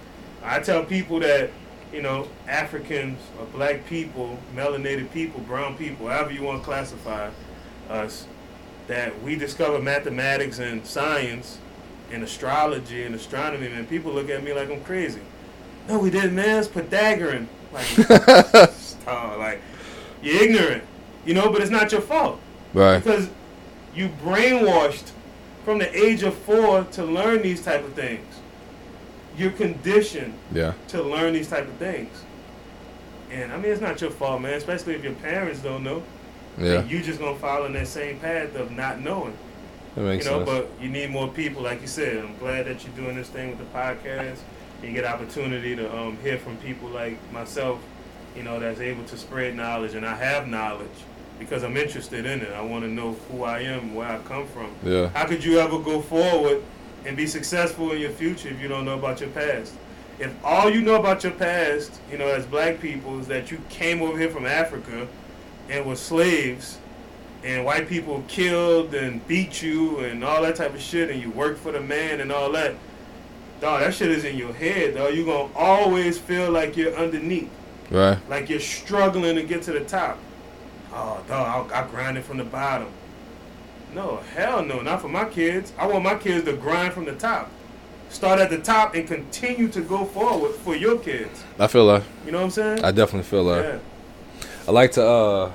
[0.42, 1.50] I tell people that,
[1.92, 7.30] you know, Africans or black people, melanated people, brown people, however you want to classify
[7.88, 8.26] us,
[8.86, 11.58] that we discover mathematics and science
[12.12, 13.86] and astrology and astronomy, man.
[13.86, 15.20] People look at me like I'm crazy.
[15.90, 16.60] No, we didn't, man.
[16.60, 17.48] It's Pythagorean.
[17.72, 17.86] Like,
[19.08, 19.60] oh, like
[20.22, 20.84] you're ignorant,
[21.24, 21.50] you know.
[21.50, 22.38] But it's not your fault
[22.72, 22.98] Right.
[23.02, 23.28] because
[23.92, 25.10] you brainwashed
[25.64, 28.24] from the age of four to learn these type of things.
[29.36, 30.74] You're conditioned Yeah.
[30.88, 32.22] to learn these type of things.
[33.32, 34.54] And I mean, it's not your fault, man.
[34.54, 36.04] Especially if your parents don't know.
[36.56, 36.80] Yeah.
[36.80, 39.36] And you just gonna follow in that same path of not knowing.
[39.96, 40.68] That makes you know, sense.
[40.68, 42.18] but you need more people, like you said.
[42.18, 44.38] I'm glad that you're doing this thing with the podcast.
[44.82, 47.80] You get opportunity to um, hear from people like myself,
[48.36, 50.88] you know, that's able to spread knowledge, and I have knowledge
[51.38, 52.52] because I'm interested in it.
[52.52, 54.70] I want to know who I am, where I come from.
[54.82, 55.08] yeah.
[55.08, 56.62] How could you ever go forward
[57.04, 59.74] and be successful in your future if you don't know about your past?
[60.18, 63.58] If all you know about your past, you know, as black people, is that you
[63.70, 65.08] came over here from Africa
[65.70, 66.78] and were slaves,
[67.42, 71.30] and white people killed and beat you and all that type of shit, and you
[71.30, 72.74] worked for the man and all that,
[73.60, 75.14] dog, that shit is in your head, dog.
[75.14, 77.48] You're gonna always feel like you're underneath
[77.90, 78.18] Right.
[78.28, 80.18] like you're struggling to get to the top.
[80.92, 82.88] Oh, dog, I, I grinded from the bottom.
[83.94, 85.72] No, hell no, not for my kids.
[85.78, 87.50] I want my kids to grind from the top.
[88.08, 91.44] Start at the top and continue to go forward for your kids.
[91.58, 92.02] I feel that.
[92.24, 92.84] You know what I'm saying?
[92.84, 93.64] I definitely feel that.
[93.64, 94.46] yeah.
[94.68, 95.52] I like to uh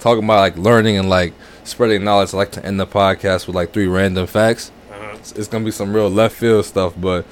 [0.00, 1.34] talk about like learning and like
[1.64, 2.32] spreading knowledge.
[2.34, 4.70] I like to end the podcast with like three random facts.
[5.30, 7.24] It's, it's gonna be some real left field stuff, but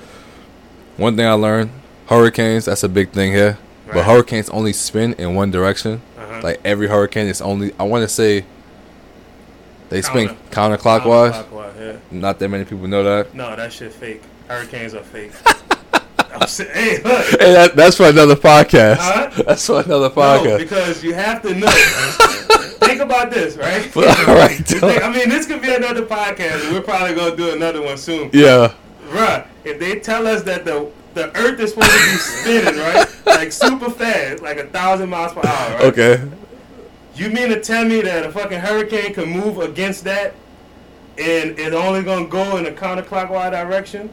[0.97, 1.71] one thing I learned:
[2.07, 2.65] hurricanes.
[2.65, 3.59] That's a big thing here.
[3.87, 6.03] But hurricanes only spin in one direction.
[6.19, 6.41] Uh-huh.
[6.43, 7.73] Like every hurricane is only.
[7.79, 8.45] I want to say
[9.91, 11.45] they spin Counter- counterclockwise.
[11.45, 11.97] Counterclockwise, yeah.
[12.11, 13.33] Not that many people know that.
[13.35, 14.23] No, that shit fake.
[14.49, 15.33] Hurricanes are fake.
[16.47, 17.25] Saying, hey, look.
[17.41, 18.97] Hey, that, that's for another podcast.
[19.01, 19.43] Huh?
[19.47, 20.45] That's for another podcast.
[20.45, 21.69] No, because you have to know.
[22.87, 23.97] Think about this, right?
[23.97, 24.03] All
[24.35, 26.71] right, think- I mean, this could be another podcast.
[26.73, 28.31] We're probably gonna do another one soon.
[28.33, 28.75] yeah.
[29.11, 33.07] Bruh, if they tell us that the the Earth is supposed to be spinning, right,
[33.27, 35.85] like super fast, like a thousand miles per hour, right?
[35.85, 36.29] Okay.
[37.15, 40.35] You mean to tell me that a fucking hurricane can move against that,
[41.17, 44.11] and it's only gonna go in a counterclockwise direction?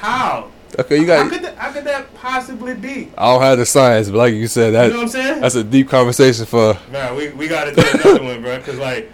[0.00, 0.50] How?
[0.78, 0.96] Okay.
[1.00, 1.30] You How got.
[1.32, 3.10] could that, how could that possibly be?
[3.18, 5.40] I don't have the science, but like you said, that You know what I'm saying?
[5.40, 6.78] that's a deep conversation for.
[6.90, 8.60] Man, we, we got to do another one, bro.
[8.60, 9.10] Cause like,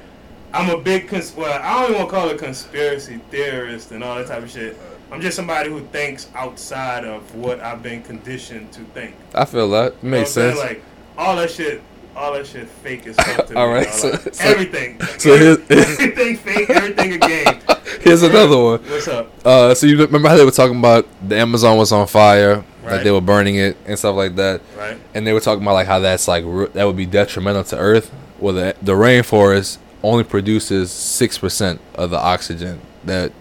[0.54, 4.02] I'm a big cons- well, I don't even want to call it conspiracy theorist and
[4.04, 4.76] all that type of shit.
[5.10, 9.14] I'm just somebody who thinks outside of what I've been conditioned to think.
[9.34, 10.58] I feel that You know makes what I'm sense.
[10.58, 10.82] Like
[11.16, 11.82] all that shit,
[12.18, 13.60] all that shit fake as fuck to me.
[13.60, 15.00] All right, so- Like, so- everything.
[15.18, 17.60] so here's- everything fake, everything a game.
[18.02, 18.80] Here's another one.
[18.80, 19.32] What's up?
[19.44, 23.02] Uh, so you remember how they were talking about the Amazon was on fire, like
[23.02, 24.98] they were burning it and stuff like that, Right.
[25.14, 26.44] and they were talking about like how that's like
[26.74, 28.10] that would be detrimental to Earth.
[28.38, 33.32] Well, the the rainforest only produces six percent of the oxygen that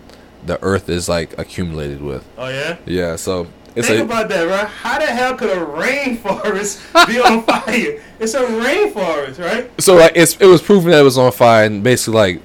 [0.45, 2.25] the Earth is like accumulated with.
[2.37, 2.77] Oh yeah.
[2.85, 3.47] Yeah, so
[3.77, 4.67] it's Think a about that, right?
[4.67, 8.01] How the hell could a rainforest be on fire?
[8.19, 9.69] It's a rainforest, right?
[9.81, 12.41] so like it's it was proven that it was on fire, and basically like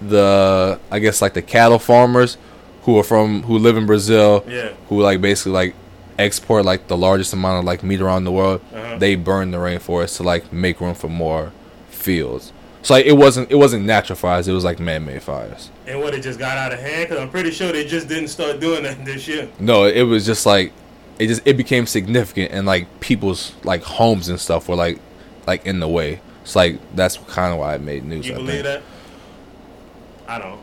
[0.00, 2.36] the I guess like the cattle farmers
[2.82, 4.72] who are from who live in Brazil, Yeah.
[4.88, 5.74] who like basically like
[6.18, 8.60] export like the largest amount of like meat around the world.
[8.74, 8.98] Uh-huh.
[8.98, 11.52] They burn the rainforest to like make room for more
[11.88, 12.52] fields.
[12.84, 15.70] So like it wasn't it wasn't natural fires; it was like man-made fires.
[15.86, 17.08] And what it just got out of hand?
[17.08, 19.48] Because I'm pretty sure they just didn't start doing that this year.
[19.58, 20.72] No, it was just like
[21.18, 24.98] it just it became significant, and like people's like homes and stuff were like
[25.46, 26.20] like in the way.
[26.42, 28.28] It's like that's kind of why it made news.
[28.28, 28.64] You I believe think.
[28.64, 28.82] that?
[30.28, 30.60] I don't.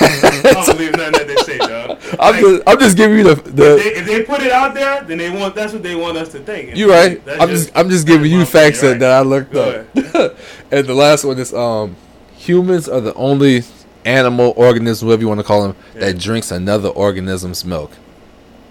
[0.00, 1.98] I don't believe nothing that they say, dog.
[2.18, 4.74] I'm Like, just I'm just giving you the if, they, if they put it out
[4.74, 6.76] there, then they want that's what they want us to think.
[6.76, 7.20] You right.
[7.40, 9.84] I'm just I'm just giving you facts opinion, that, that I looked Go
[10.14, 10.36] up.
[10.70, 11.96] and the last one is um
[12.36, 13.62] humans are the only
[14.04, 16.00] animal organism, whatever you want to call them, Yeah.
[16.06, 17.90] that drinks another organism's milk.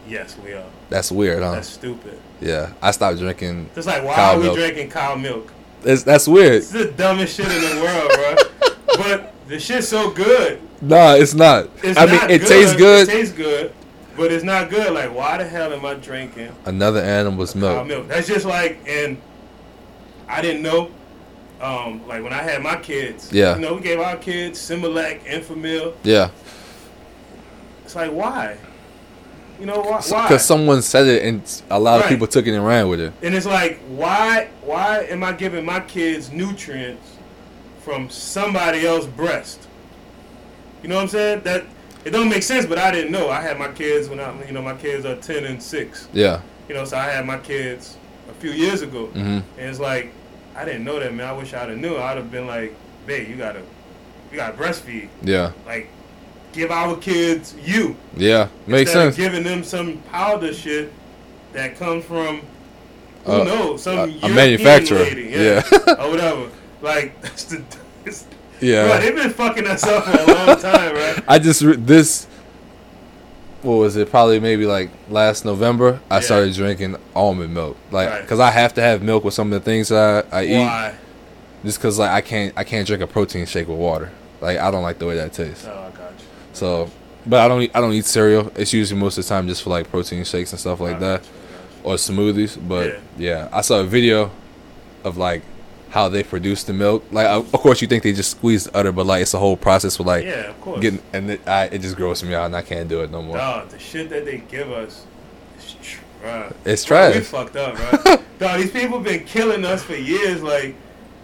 [0.07, 0.65] Yes, we are.
[0.89, 1.51] That's weird, huh?
[1.51, 2.19] That's stupid.
[2.41, 3.69] yeah, I stopped drinking.
[3.75, 4.57] Just like why Cow are we milk.
[4.57, 5.51] drinking cow milk?
[5.83, 6.55] It's, that's weird.
[6.55, 8.35] It's the dumbest shit in the world, bro.
[8.97, 10.61] But the shit's so good.
[10.81, 11.69] Nah, it's not.
[11.83, 13.09] It's I mean, not it tastes good.
[13.09, 13.73] It tastes good,
[14.15, 14.93] but it's not good.
[14.93, 17.85] Like, why the hell am I drinking Another animal's milk.
[17.87, 18.07] milk?
[18.07, 19.17] That's just like, and
[20.27, 20.91] I didn't know
[21.61, 23.55] Um, like when I had my kids, Yeah.
[23.55, 25.93] you know, we gave our kids Similac, Enfamil.
[26.03, 26.29] Yeah,
[27.83, 28.55] It's like why?
[29.59, 29.99] You know why?
[30.07, 30.21] why?
[30.23, 32.11] because someone said it and a lot of Right.
[32.11, 33.11] people took it and ran with it.
[33.21, 37.05] And it's like, why why am I giving my kids nutrients
[37.79, 39.67] from somebody else's breast?
[40.83, 41.41] You know what I'm saying?
[41.41, 41.65] That
[42.05, 43.29] it don't make sense, but I didn't know.
[43.29, 46.07] I had my kids when I you know, my kids are ten and six.
[46.13, 46.41] Yeah.
[46.67, 47.97] You know, so I had my kids
[48.29, 49.07] a few years ago.
[49.07, 50.11] hmm And it's like,
[50.55, 51.27] I didn't know that man.
[51.27, 51.97] I wish I'd have knew.
[51.97, 52.73] I'd have been like,
[53.05, 53.61] babe, you gotta
[54.31, 55.09] you gotta breastfeed.
[55.21, 55.51] Yeah.
[55.65, 55.89] Like
[56.53, 57.95] give our kids you.
[58.15, 58.47] Yeah.
[58.67, 59.15] Makes sense.
[59.15, 60.93] giving them some powder shit
[61.53, 62.41] that comes from
[63.25, 64.99] who Uh, knows some a- a manufacturer.
[64.99, 65.93] lady, yeah, Yeah.
[66.05, 66.47] or whatever.
[66.81, 67.63] Like that's the,
[68.05, 68.25] it's,
[68.61, 68.87] Yeah.
[68.87, 71.23] bro, they've been fucking us up for a long time, right?
[71.27, 72.27] I just re- this.
[73.61, 74.09] What was it?
[74.09, 75.99] Probably maybe like last November.
[76.09, 76.21] I Yeah.
[76.21, 78.21] started drinking almond milk, like Right.
[78.21, 80.95] because I have to have milk with some of the things that I, I eat.
[81.65, 84.11] Just because like I can't I can't drink a protein shake with water.
[84.39, 85.65] Like I don't like the way that tastes.
[85.67, 86.25] Oh, I got you.
[86.53, 86.89] So,
[87.25, 88.49] but I don't eat, I don't eat cereal.
[88.55, 91.23] It's usually most of the time just for like protein shakes and stuff like that
[91.25, 91.29] you,
[91.81, 91.91] I got you.
[91.91, 92.57] or smoothies.
[92.65, 93.49] But yeah.
[93.51, 94.31] I saw a video
[95.03, 95.41] of like
[95.89, 97.03] how they produce the milk.
[97.11, 99.57] Like of course you think they just squeeze the udder, but like it's a whole
[99.57, 100.79] process with like yeah, of course.
[100.81, 103.21] getting and it, I, it just grosses me out and I can't do it no
[103.21, 103.37] more.
[103.37, 105.05] Dog, the shit that they give us
[105.59, 105.75] is
[106.21, 106.53] trash.
[106.65, 108.21] It's Bro, We fucked up, right?
[108.39, 110.41] Dog, these people been killing us for years.
[110.43, 110.75] Like,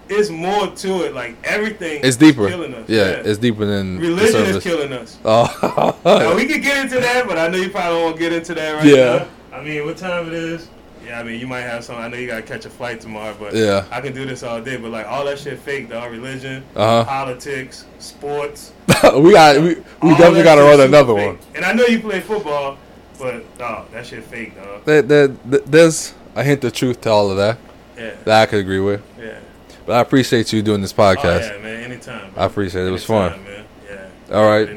[0.10, 1.14] it's more to it.
[1.14, 1.98] Like everything.
[2.00, 2.48] It's is deeper.
[2.50, 2.90] Killing us.
[2.90, 5.18] Yeah, it's deeper than religion is killing us.
[5.26, 8.54] Oh, Now we could get into that, but I know you probably to get into
[8.56, 9.28] that right Yeah.
[9.52, 9.58] now.
[9.58, 10.68] I mean, what time it is?
[11.06, 11.98] Yeah, I mean, you might have some.
[11.98, 13.86] I know you gotta catch a flight tomorrow, but Yeah.
[13.92, 14.78] I can do this all day.
[14.78, 16.12] But like all that shit fake, dog.
[16.12, 17.06] Religion, Uh-huh.
[17.06, 18.72] politics, sports.
[19.16, 21.28] we got we, we definitely got to run another fake.
[21.28, 21.40] one.
[21.56, 22.78] And I know you play football,
[23.20, 24.84] but dog, that shit fake, dog.
[24.86, 27.58] There, there, there's a hint of truth to all of that
[27.98, 29.02] Yeah, that I could agree with.
[29.20, 29.40] yeah.
[29.86, 31.42] But I appreciate you doing this Oh podcast.
[31.56, 31.84] yeah, man.
[31.84, 32.32] Anytime.
[32.34, 32.42] Bro.
[32.42, 32.88] I appreciate it.
[32.88, 33.44] It was fun.
[33.44, 33.66] Man.
[33.88, 34.36] Yeah.
[34.36, 34.68] All right.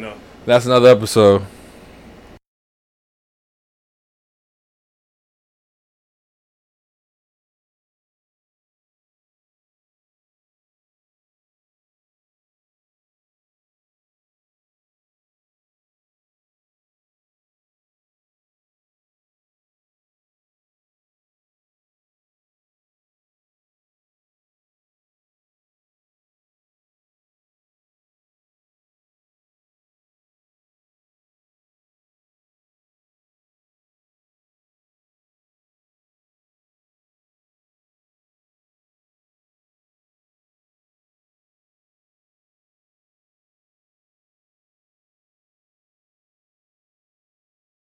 [0.45, 1.43] That's another episode.